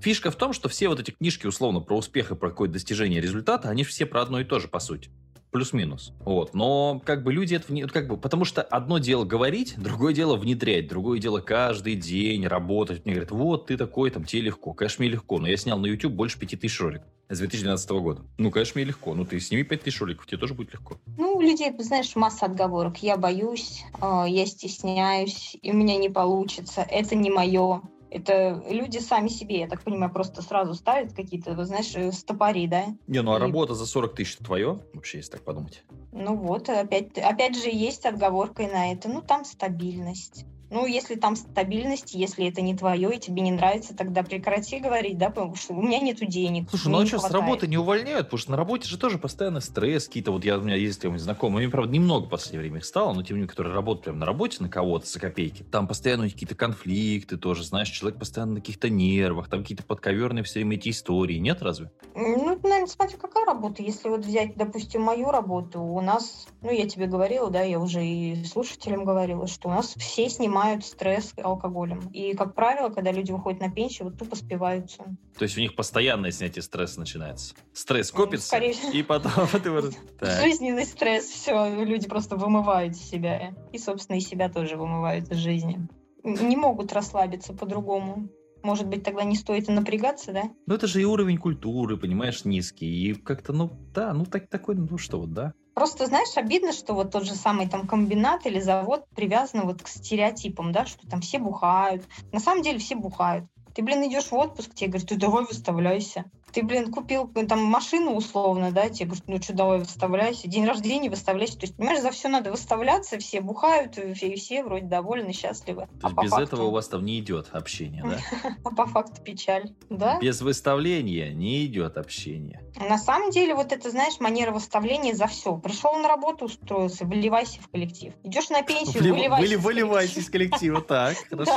Фишка 0.00 0.30
в 0.30 0.36
том, 0.36 0.52
что 0.52 0.68
все 0.68 0.88
вот 0.88 1.00
эти 1.00 1.10
книжки, 1.10 1.46
условно, 1.46 1.80
про 1.80 1.96
успех 1.96 2.30
и 2.30 2.34
про 2.34 2.48
какое-то 2.50 2.74
достижение 2.74 3.20
результата, 3.20 3.68
они 3.68 3.84
все 3.84 4.06
про 4.06 4.22
одно 4.22 4.40
и 4.40 4.44
то 4.44 4.58
же, 4.58 4.68
по 4.68 4.80
сути. 4.80 5.10
Плюс-минус. 5.50 6.12
Вот. 6.20 6.54
Но 6.54 7.00
как 7.04 7.24
бы 7.24 7.32
люди 7.32 7.56
это... 7.56 7.88
Как 7.88 8.06
бы, 8.06 8.16
потому 8.16 8.44
что 8.44 8.62
одно 8.62 8.98
дело 8.98 9.24
говорить, 9.24 9.74
другое 9.76 10.14
дело 10.14 10.36
внедрять, 10.36 10.86
другое 10.88 11.18
дело 11.18 11.40
каждый 11.40 11.96
день 11.96 12.46
работать. 12.46 13.04
Мне 13.04 13.14
говорят, 13.14 13.32
вот 13.32 13.66
ты 13.66 13.76
такой, 13.76 14.10
там 14.10 14.24
тебе 14.24 14.42
легко. 14.42 14.72
Конечно, 14.74 15.02
мне 15.02 15.12
легко, 15.12 15.38
но 15.38 15.48
я 15.48 15.56
снял 15.56 15.78
на 15.78 15.86
YouTube 15.86 16.12
больше 16.12 16.38
5000 16.38 16.80
роликов 16.80 17.08
с 17.28 17.38
2012 17.38 17.90
года. 17.90 18.22
Ну, 18.38 18.50
конечно, 18.50 18.78
мне 18.78 18.84
легко. 18.84 19.14
Ну, 19.14 19.24
ты 19.24 19.40
сними 19.40 19.62
5000 19.64 20.00
роликов, 20.00 20.26
тебе 20.26 20.38
тоже 20.38 20.54
будет 20.54 20.72
легко. 20.72 20.98
Ну, 21.18 21.34
у 21.34 21.40
людей, 21.40 21.72
знаешь, 21.78 22.14
масса 22.16 22.46
отговорок. 22.46 22.98
Я 22.98 23.16
боюсь, 23.16 23.84
э, 24.00 24.24
я 24.28 24.46
стесняюсь, 24.46 25.56
и 25.62 25.70
у 25.70 25.74
меня 25.74 25.96
не 25.96 26.08
получится, 26.08 26.86
это 26.88 27.14
не 27.14 27.30
мое. 27.30 27.82
Это 28.10 28.62
люди 28.68 28.98
сами 28.98 29.28
себе, 29.28 29.60
я 29.60 29.68
так 29.68 29.82
понимаю, 29.82 30.12
просто 30.12 30.42
сразу 30.42 30.74
ставят 30.74 31.12
какие-то, 31.12 31.64
знаешь, 31.64 31.94
э, 31.94 32.10
стопори, 32.10 32.66
да? 32.66 32.86
Не, 33.06 33.22
ну 33.22 33.32
а 33.32 33.36
И- 33.36 33.40
работа 33.40 33.74
за 33.74 33.86
40 33.86 34.14
тысяч 34.14 34.36
твое, 34.36 34.80
вообще, 34.92 35.18
если 35.18 35.32
так 35.32 35.42
подумать. 35.42 35.84
Ну 36.12 36.34
вот, 36.36 36.68
опять, 36.68 37.16
опять 37.18 37.56
же, 37.56 37.70
есть 37.70 38.04
отговорка 38.04 38.64
и 38.64 38.66
на 38.66 38.92
это. 38.92 39.08
Ну, 39.08 39.22
там 39.22 39.44
стабильность. 39.44 40.44
Ну, 40.70 40.86
если 40.86 41.16
там 41.16 41.34
стабильность, 41.36 42.14
если 42.14 42.46
это 42.46 42.62
не 42.62 42.76
твое 42.76 43.16
и 43.16 43.18
тебе 43.18 43.42
не 43.42 43.50
нравится, 43.50 43.94
тогда 43.94 44.22
прекрати 44.22 44.78
говорить, 44.78 45.18
да, 45.18 45.30
потому 45.30 45.56
что 45.56 45.74
у 45.74 45.82
меня 45.82 45.98
нету 45.98 46.26
денег. 46.26 46.68
Слушай, 46.70 46.88
ну 46.88 47.00
а 47.00 47.06
что, 47.06 47.18
с 47.18 47.30
работы 47.30 47.66
не 47.66 47.76
увольняют? 47.76 48.26
Потому 48.26 48.38
что 48.38 48.50
на 48.52 48.56
работе 48.56 48.88
же 48.88 48.96
тоже 48.96 49.18
постоянно 49.18 49.60
стресс 49.60 50.06
какие-то. 50.06 50.30
Вот 50.30 50.44
я, 50.44 50.58
у 50.58 50.60
меня 50.60 50.76
есть 50.76 51.02
там 51.02 51.18
знакомые, 51.18 51.66
мне, 51.66 51.72
правда, 51.72 51.92
немного 51.92 52.26
в 52.26 52.28
последнее 52.28 52.60
время 52.60 52.78
их 52.78 52.84
стало, 52.84 53.12
но 53.12 53.22
тем 53.22 53.36
не 53.36 53.40
менее, 53.40 53.48
которые 53.48 53.74
работают 53.74 54.04
прямо 54.04 54.20
на 54.20 54.26
работе 54.26 54.58
на 54.60 54.68
кого-то 54.68 55.06
за 55.06 55.18
копейки. 55.18 55.64
Там 55.64 55.88
постоянно 55.88 56.28
какие-то 56.28 56.54
конфликты 56.54 57.36
тоже, 57.36 57.64
знаешь, 57.64 57.88
человек 57.88 58.20
постоянно 58.20 58.54
на 58.54 58.60
каких-то 58.60 58.88
нервах, 58.88 59.48
там 59.48 59.62
какие-то 59.62 59.82
подковерные 59.82 60.44
все 60.44 60.60
время 60.60 60.76
эти 60.76 60.90
истории. 60.90 61.38
Нет 61.38 61.62
разве? 61.62 61.90
Ну, 62.14 62.58
наверное, 62.62 62.86
смотри, 62.86 63.16
какая 63.16 63.44
работа. 63.44 63.82
Если 63.82 64.08
вот 64.08 64.24
взять, 64.24 64.56
допустим, 64.56 65.02
мою 65.02 65.30
работу, 65.30 65.80
у 65.80 66.00
нас, 66.00 66.46
ну, 66.62 66.70
я 66.70 66.88
тебе 66.88 67.06
говорила, 67.06 67.50
да, 67.50 67.62
я 67.62 67.80
уже 67.80 68.04
и 68.04 68.44
слушателям 68.44 69.04
говорила, 69.04 69.46
что 69.48 69.68
у 69.68 69.72
нас 69.72 69.94
все 69.96 70.28
снимают 70.28 70.59
стресс 70.82 71.32
алкоголем. 71.42 72.00
И, 72.12 72.34
как 72.34 72.54
правило, 72.54 72.88
когда 72.90 73.12
люди 73.12 73.32
выходят 73.32 73.60
на 73.60 73.70
пенсию, 73.70 74.08
вот 74.08 74.18
тупо 74.18 74.36
спиваются. 74.36 75.04
То 75.38 75.42
есть 75.44 75.56
у 75.56 75.60
них 75.60 75.74
постоянное 75.76 76.30
снятие 76.30 76.62
стресса 76.62 77.00
начинается. 77.00 77.54
Стресс 77.72 78.12
Ну, 78.12 78.24
копится, 78.24 78.46
скорее- 78.46 78.74
и 78.92 79.02
потом 79.02 79.46
ты. 79.52 79.70
Жизненный 80.42 80.84
стресс, 80.84 81.24
все, 81.26 81.84
люди 81.84 82.08
просто 82.08 82.36
вымывают 82.36 82.96
себя. 82.96 83.54
И, 83.72 83.78
собственно, 83.78 84.16
и 84.16 84.20
себя 84.20 84.48
тоже 84.48 84.76
вымывают 84.76 85.30
из 85.30 85.36
жизни. 85.36 85.88
Не 86.24 86.56
могут 86.56 86.92
расслабиться 86.92 87.52
по-другому. 87.52 88.28
Может 88.62 88.88
быть, 88.88 89.02
тогда 89.02 89.24
не 89.24 89.36
стоит 89.36 89.68
и 89.68 89.72
напрягаться, 89.72 90.32
да? 90.32 90.42
Ну 90.66 90.74
это 90.74 90.86
же 90.86 91.00
и 91.00 91.04
уровень 91.04 91.38
культуры, 91.38 91.96
понимаешь, 91.96 92.44
низкий. 92.44 92.86
И 93.10 93.14
как-то, 93.14 93.52
ну 93.54 93.70
да, 93.94 94.12
ну 94.12 94.26
так, 94.26 94.48
такой, 94.48 94.74
ну 94.74 94.98
что 94.98 95.18
вот, 95.20 95.32
да. 95.32 95.54
Просто, 95.74 96.06
знаешь, 96.06 96.36
обидно, 96.36 96.72
что 96.72 96.94
вот 96.94 97.12
тот 97.12 97.24
же 97.24 97.34
самый 97.34 97.68
там 97.68 97.86
комбинат 97.86 98.46
или 98.46 98.60
завод 98.60 99.04
привязан 99.14 99.66
вот 99.66 99.82
к 99.82 99.88
стереотипам, 99.88 100.72
да, 100.72 100.84
что 100.84 101.08
там 101.08 101.20
все 101.20 101.38
бухают. 101.38 102.06
На 102.32 102.40
самом 102.40 102.62
деле 102.62 102.78
все 102.78 102.96
бухают. 102.96 103.46
Ты, 103.74 103.82
блин, 103.82 104.06
идешь 104.08 104.30
в 104.30 104.34
отпуск, 104.34 104.74
тебе 104.74 104.90
говорят, 104.90 105.08
ты 105.08 105.16
давай 105.16 105.44
выставляйся. 105.44 106.24
Ты, 106.52 106.62
блин, 106.62 106.92
купил 106.92 107.30
ну, 107.34 107.46
там 107.46 107.60
машину 107.60 108.14
условно, 108.14 108.72
да, 108.72 108.88
тебе 108.88 109.06
говорят, 109.06 109.24
ну 109.28 109.42
что, 109.42 109.52
давай 109.52 109.78
выставляйся. 109.78 110.48
День 110.48 110.66
рождения 110.66 111.10
выставляйся. 111.10 111.58
То 111.58 111.64
есть, 111.64 111.76
понимаешь, 111.76 112.00
за 112.00 112.10
все 112.10 112.28
надо 112.28 112.50
выставляться, 112.50 113.18
все 113.18 113.40
бухают, 113.40 113.98
и 113.98 114.14
все, 114.14 114.28
и 114.28 114.36
все 114.36 114.62
вроде 114.62 114.86
довольны, 114.86 115.32
счастливы. 115.32 115.88
То 116.00 116.06
есть 116.06 116.16
по 116.16 116.22
без 116.22 116.30
факту- 116.30 116.44
этого 116.44 116.66
у 116.66 116.70
вас 116.70 116.88
там 116.88 117.04
не 117.04 117.18
идет 117.20 117.48
общение, 117.52 118.04
да? 118.04 118.18
А 118.64 118.70
по 118.70 118.86
факту 118.86 119.22
печаль, 119.22 119.72
да? 119.88 120.18
Без 120.18 120.40
выставления 120.40 121.32
не 121.32 121.66
идет 121.66 121.96
общение. 121.96 122.62
На 122.76 122.98
самом 122.98 123.30
деле, 123.30 123.54
вот 123.54 123.72
это, 123.72 123.90
знаешь, 123.90 124.20
манера 124.20 124.52
выставления 124.52 125.14
за 125.14 125.26
все. 125.26 125.56
Пришел 125.56 125.94
на 125.96 126.08
работу, 126.08 126.46
устроился, 126.46 127.04
выливайся 127.04 127.60
в 127.60 127.68
коллектив. 127.68 128.12
Идешь 128.22 128.48
на 128.50 128.62
пенсию, 128.62 129.02
выливайся. 129.02 129.58
Выливайся 129.58 130.20
из 130.20 130.30
коллектива, 130.30 130.80
так, 130.90 131.16
хорошо. 131.28 131.52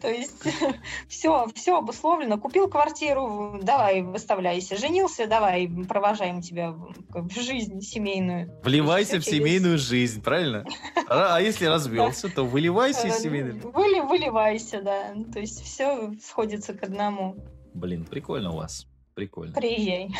То 0.00 0.08
есть 0.08 0.36
все, 1.08 1.46
все 1.54 1.76
обусловлено. 1.76 2.38
Купил 2.38 2.68
квартиру, 2.68 3.53
давай 3.62 4.02
выставляйся. 4.02 4.76
Женился, 4.76 5.26
давай 5.26 5.68
провожаем 5.88 6.40
тебя 6.40 6.72
в 6.72 7.30
жизнь 7.30 7.80
семейную. 7.80 8.50
Вливайся 8.62 9.20
в 9.20 9.24
через- 9.24 9.38
семейную 9.38 9.78
жизнь, 9.78 10.22
правильно? 10.22 10.64
А 11.08 11.36
а 11.36 11.40
если 11.40 11.66
развелся, 11.66 12.28
то 12.28 12.44
выливайся 12.44 13.08
из 13.08 13.16
Э, 13.16 13.20
семейной... 13.20 13.60
Выли, 13.60 14.00
выливайся, 14.00 14.82
да. 14.82 15.14
То 15.32 15.40
есть 15.40 15.62
все 15.62 16.12
сходится 16.22 16.74
к 16.74 16.82
одному. 16.82 17.36
Блин, 17.74 18.04
прикольно 18.04 18.52
у 18.52 18.56
вас. 18.56 18.86
Прикольно. 19.14 19.54
Приезжай. 19.54 20.10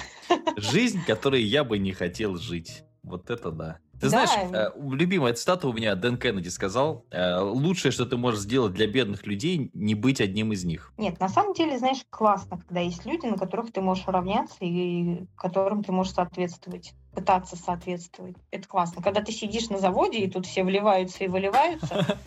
Жизнь, 0.57 1.01
которой 1.05 1.43
я 1.43 1.65
бы 1.65 1.79
не 1.79 1.93
хотел 1.93 2.37
жить. 2.37 2.85
Вот 3.03 3.29
это 3.31 3.51
да. 3.51 3.79
Ты 4.05 4.11
Да. 4.11 4.27
знаешь, 4.27 4.51
э, 4.53 4.71
любимая 4.93 5.33
цитата 5.33 5.67
у 5.67 5.73
меня 5.73 5.95
Дэн 5.95 6.19
Кеннеди 6.19 6.49
сказал, 6.49 7.07
э, 7.11 7.39
лучшее, 7.41 7.91
что 7.91 8.05
ты 8.05 8.17
можешь 8.19 8.41
сделать 8.41 8.75
для 8.75 8.87
бедных 8.87 9.27
людей, 9.27 9.71
не 9.73 9.95
быть 9.95 10.21
одним 10.21 10.53
из 10.53 10.65
них. 10.65 10.93
Нет, 10.99 11.19
на 11.21 11.29
самом 11.31 11.55
деле, 11.55 11.79
знаешь, 11.79 12.05
классно, 12.11 12.59
когда 12.59 12.81
есть 12.81 13.07
люди, 13.07 13.25
на 13.27 13.39
которых 13.39 13.73
ты 13.73 13.81
можешь 13.81 14.05
равняться 14.07 14.57
и 14.61 15.25
которым 15.37 15.83
ты 15.83 15.91
можешь 15.93 16.13
соответствовать, 16.13 16.93
пытаться 17.15 17.57
соответствовать. 17.57 18.37
Это 18.51 18.69
классно. 18.69 19.03
Когда 19.03 19.23
ты 19.23 19.33
сидишь 19.33 19.71
на 19.71 19.79
заводе, 19.79 20.19
и 20.19 20.29
тут 20.31 20.45
все 20.47 20.65
вливаются 20.65 21.25
и 21.25 21.29
выливаются, 21.29 22.19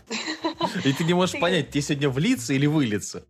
И 0.84 0.94
ты 0.94 1.04
не 1.04 1.14
можешь 1.14 1.34
Ты- 1.34 1.40
понять, 1.42 1.70
тебе 1.70 1.82
сегодня 1.82 2.10
влиться 2.10 2.54
или 2.54 2.66
вылиться. 2.66 3.26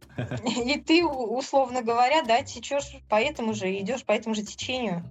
и 0.46 0.80
ты, 0.80 1.06
условно 1.06 1.82
говоря, 1.82 2.24
да, 2.24 2.42
течешь 2.44 2.96
по 3.10 3.16
этому 3.16 3.54
же, 3.54 3.78
идешь 3.80 4.06
по 4.06 4.14
этому 4.14 4.36
же 4.36 4.44
течению. 4.44 5.04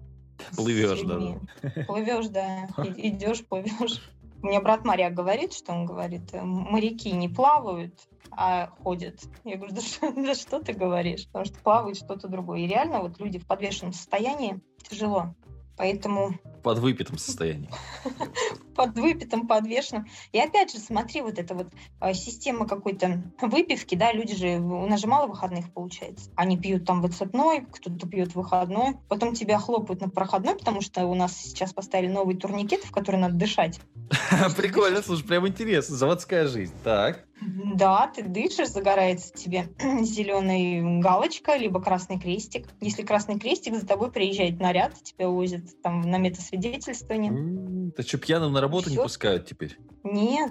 Плывешь, 0.57 1.03
да. 1.03 1.85
Плывешь, 1.87 2.29
да, 2.29 2.68
идешь, 2.96 3.44
плывешь. 3.46 4.03
Меня 4.42 4.61
брат 4.61 4.85
моряк 4.85 5.14
говорит, 5.14 5.55
что 5.55 5.72
он 5.72 5.87
говорит, 5.87 6.33
моряки 6.33 7.11
не 7.12 7.29
плавают, 7.29 7.94
а 8.31 8.68
ходят. 8.83 9.20
Я 9.44 9.57
говорю, 9.57 9.75
да 9.75 9.81
что, 9.81 10.12
да 10.14 10.35
что 10.35 10.61
ты 10.61 10.72
говоришь? 10.72 11.27
Потому 11.27 11.44
что 11.46 11.59
плавает 11.61 11.96
что-то 11.96 12.29
другое. 12.29 12.61
И 12.61 12.66
реально 12.66 13.01
вот 13.01 13.18
люди 13.18 13.38
в 13.38 13.46
подвешенном 13.46 13.92
состоянии 13.92 14.61
тяжело. 14.88 15.35
Поэтому 15.77 16.38
В 16.44 16.62
подвыпитом 16.62 17.18
состоянии. 17.18 17.70
под 18.76 18.96
выпитым, 18.98 19.46
подвешенным. 19.46 20.06
И 20.32 20.38
опять 20.38 20.72
же, 20.72 20.78
смотри, 20.78 21.22
вот 21.22 21.38
эта 21.38 21.54
вот 21.54 21.68
а, 21.98 22.14
система 22.14 22.68
какой-то 22.68 23.22
выпивки, 23.40 23.94
да, 23.94 24.12
люди 24.12 24.36
же, 24.36 24.58
у 24.58 24.86
нас 24.86 25.00
же 25.00 25.06
мало 25.06 25.26
выходных 25.26 25.72
получается. 25.72 26.30
Они 26.36 26.58
пьют 26.58 26.84
там 26.84 27.02
выцепной, 27.02 27.66
кто-то 27.70 28.06
пьет 28.06 28.34
выходной, 28.34 28.96
потом 29.08 29.34
тебя 29.34 29.58
хлопают 29.58 30.00
на 30.00 30.08
проходной, 30.08 30.56
потому 30.56 30.80
что 30.80 31.06
у 31.06 31.14
нас 31.14 31.36
сейчас 31.36 31.72
поставили 31.72 32.08
новый 32.08 32.36
турникет, 32.36 32.84
в 32.84 32.92
который 32.92 33.16
надо 33.16 33.34
дышать. 33.34 33.80
Прикольно, 34.56 35.02
слушай, 35.02 35.26
прям 35.26 35.48
интересно. 35.48 35.96
Заводская 35.96 36.46
жизнь. 36.46 36.74
Так. 36.84 37.26
Да, 37.40 38.10
ты 38.14 38.22
дышишь, 38.22 38.68
загорается 38.68 39.32
тебе 39.32 39.68
зеленая 40.02 41.00
галочка, 41.00 41.56
либо 41.56 41.82
красный 41.82 42.18
крестик. 42.18 42.66
Если 42.80 43.02
красный 43.02 43.38
крестик, 43.38 43.74
за 43.76 43.86
тобой 43.86 44.10
приезжает 44.10 44.58
наряд, 44.58 44.94
тебя 45.02 45.28
возят 45.28 45.64
там 45.82 46.00
на 46.00 46.16
метасвидетельствование. 46.16 47.92
Ты 47.92 48.02
что, 48.02 48.18
пьяным 48.18 48.52
на 48.52 48.60
работу 48.66 48.90
не 48.90 48.96
Всё. 48.96 49.05
пускают 49.05 49.46
теперь? 49.46 49.76
Нет, 50.05 50.50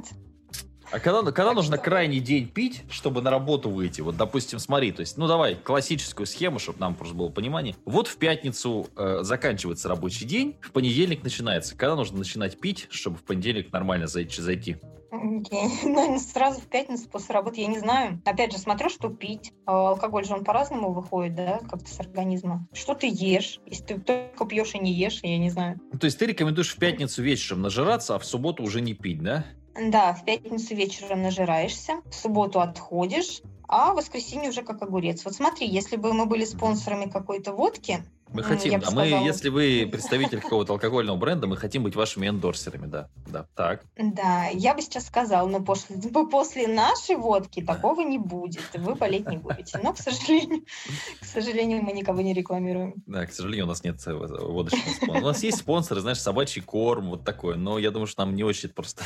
А 0.92 1.00
когда, 1.00 1.22
когда 1.24 1.46
Так 1.46 1.56
нужно 1.56 1.76
что- 1.78 1.84
крайний 1.86 2.20
день 2.20 2.48
пить, 2.48 2.84
чтобы 2.90 3.22
на 3.22 3.30
работу 3.32 3.70
выйти? 3.70 4.02
Вот, 4.02 4.16
допустим, 4.18 4.60
смотри, 4.60 4.92
то 4.92 5.02
есть, 5.02 5.18
ну 5.18 5.28
давай, 5.28 5.56
классическую 5.56 6.26
схему, 6.28 6.60
чтобы 6.60 6.80
нам 6.80 6.96
просто 6.96 7.16
было 7.16 7.30
понимание. 7.30 7.76
Вот 7.86 8.08
в 8.08 8.18
пятницу 8.18 8.88
э, 8.96 9.20
заканчивается 9.22 9.90
рабочий 9.90 10.26
день, 10.26 10.56
в 10.62 10.72
понедельник 10.72 11.24
начинается. 11.24 11.76
Когда 11.76 11.96
нужно 11.96 12.20
начинать 12.20 12.60
пить, 12.60 12.88
чтобы 12.90 13.18
в 13.18 13.24
понедельник 13.24 13.72
нормально 13.74 14.08
зайти? 14.08 14.42
зайти? 14.42 14.78
Я, 15.12 15.70
наверное, 15.84 16.20
сразу 16.20 16.60
в 16.62 16.66
пятницу 16.68 17.08
после 17.10 17.34
работы, 17.34 17.62
я 17.62 17.68
не 17.68 17.80
знаю. 17.80 18.22
Опять 18.26 18.52
же, 18.52 18.58
смотрю, 18.58 18.90
что 18.90 19.10
пить. 19.10 19.54
А 19.66 19.90
Алкоголь 19.90 20.26
же 20.26 20.34
он 20.34 20.44
по-разному 20.44 20.92
выходит, 20.94 21.36
да, 21.36 21.60
как-то 21.70 21.88
с 21.90 22.00
организма. 22.00 22.68
Что 22.74 22.94
ты 22.96 23.08
ешь? 23.08 23.60
Если 23.66 23.84
ты 23.84 24.00
только 24.00 24.46
пьешь 24.46 24.76
и 24.76 24.80
не 24.80 24.94
ешь, 24.94 25.20
я 25.24 25.38
не 25.38 25.50
знаю. 25.50 25.80
Ну, 25.92 25.98
то 26.00 26.06
есть 26.06 26.20
ты 26.20 26.26
рекомендуешь 26.26 26.74
в 26.76 26.78
пятницу 26.78 27.22
вечером 27.24 27.62
нажираться, 27.62 28.16
а 28.16 28.20
в 28.20 28.26
субботу 28.26 28.62
уже 28.64 28.82
не 28.82 28.94
пить, 28.94 29.22
да? 29.24 29.46
Да, 29.76 30.14
в 30.14 30.24
пятницу 30.24 30.74
вечером 30.74 31.22
нажираешься, 31.22 32.02
в 32.10 32.16
субботу 32.16 32.62
отходишь, 32.62 33.42
а 33.68 33.92
в 33.92 33.98
воскресенье 33.98 34.50
уже 34.50 34.62
как 34.62 34.82
огурец. 34.82 35.26
Вот 35.26 35.36
смотри, 35.36 35.68
если 35.68 35.98
бы 35.98 36.14
мы 36.14 36.26
были 36.26 36.46
спонсорами 36.46 37.10
какой-то 37.10 37.52
водки, 37.52 38.04
Мы 38.34 38.42
м, 38.42 38.48
хотим, 38.48 38.80
да. 38.80 38.92
Мы, 38.92 39.08
если 39.08 39.50
вы 39.50 39.88
представитель 39.92 40.42
какого-то 40.42 40.74
алкогольного 40.74 41.16
бренда, 41.18 41.48
мы 41.48 41.58
хотим 41.58 41.84
быть 41.84 41.96
вашими 41.96 42.28
эндорсерами, 42.28 42.88
да. 42.88 43.10
Да, 43.28 43.48
так. 43.56 43.84
Да, 43.98 44.48
я 44.48 44.74
бы 44.74 44.82
сейчас 44.82 45.08
сказала, 45.08 45.48
но 45.48 45.62
после, 45.62 45.98
после 46.32 46.68
нашей 46.68 47.16
водки 47.16 47.62
такого 47.62 48.02
не 48.02 48.18
будет, 48.18 48.64
вы 48.74 48.96
болеть 48.96 49.28
не 49.30 49.38
будете. 49.38 49.80
Но, 49.82 49.94
к 49.94 49.98
сожалению, 49.98 50.64
к 51.22 51.26
сожалению, 51.26 51.84
мы 51.84 51.92
никого 51.92 52.22
не 52.22 52.34
рекламируем. 52.34 52.96
Да, 53.06 53.26
к 53.26 53.34
сожалению, 53.34 53.66
у 53.66 53.70
нас 53.70 53.84
нет 53.84 54.00
э, 54.06 54.14
водочного 54.14 54.94
спонсора. 54.94 55.22
У 55.22 55.26
нас 55.26 55.44
есть 55.44 55.58
спонсоры, 55.60 56.02
знаешь, 56.02 56.20
собачий 56.20 56.62
корм, 56.62 57.10
вот 57.10 57.24
такое, 57.24 57.56
но 57.56 57.80
я 57.80 57.92
думаю, 57.92 58.08
что 58.08 58.26
нам 58.26 58.36
не 58.36 58.44
очень 58.44 58.70
просто. 58.70 59.04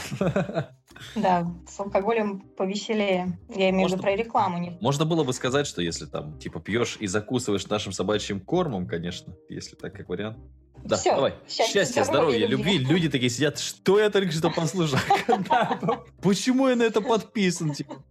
Да, 1.16 1.48
с 1.68 1.80
алкоголем 1.80 2.42
повеселее. 2.58 3.40
Я 3.50 3.70
имею 3.70 3.88
в 3.88 3.92
виду 3.92 4.02
про 4.02 4.16
рекламу. 4.16 4.78
Можно 4.82 5.06
было 5.06 5.24
бы 5.24 5.34
сказать, 5.34 5.68
что 5.68 5.82
если 5.82 6.06
там, 6.06 6.38
типа, 6.40 6.60
пьешь 6.60 6.98
и 7.00 7.08
закусываешь 7.08 7.68
нашим 7.68 7.94
собачьим 7.94 8.40
кормом, 8.40 8.88
конечно, 8.88 9.19
если 9.50 9.76
так 9.76 9.94
как 9.94 10.10
вариант. 10.10 10.38
Да, 10.84 10.96
Всё, 10.96 11.16
давай. 11.16 11.34
счастья, 11.48 11.66
Счастья, 11.82 12.04
здоровья, 12.06 12.38
здоровья, 12.40 12.48
любви. 12.48 12.78
любви. 12.78 12.94
Люди 12.94 13.10
такие 13.10 13.30
сидят, 13.30 13.60
что 13.60 14.00
я 14.00 14.10
только 14.10 14.32
что 14.32 14.50
послушал. 14.50 14.98
Почему 16.22 16.70
я 16.70 16.76
на 16.78 16.84
это 16.84 17.02
подписан? 17.02 17.74
Типа, 17.74 18.04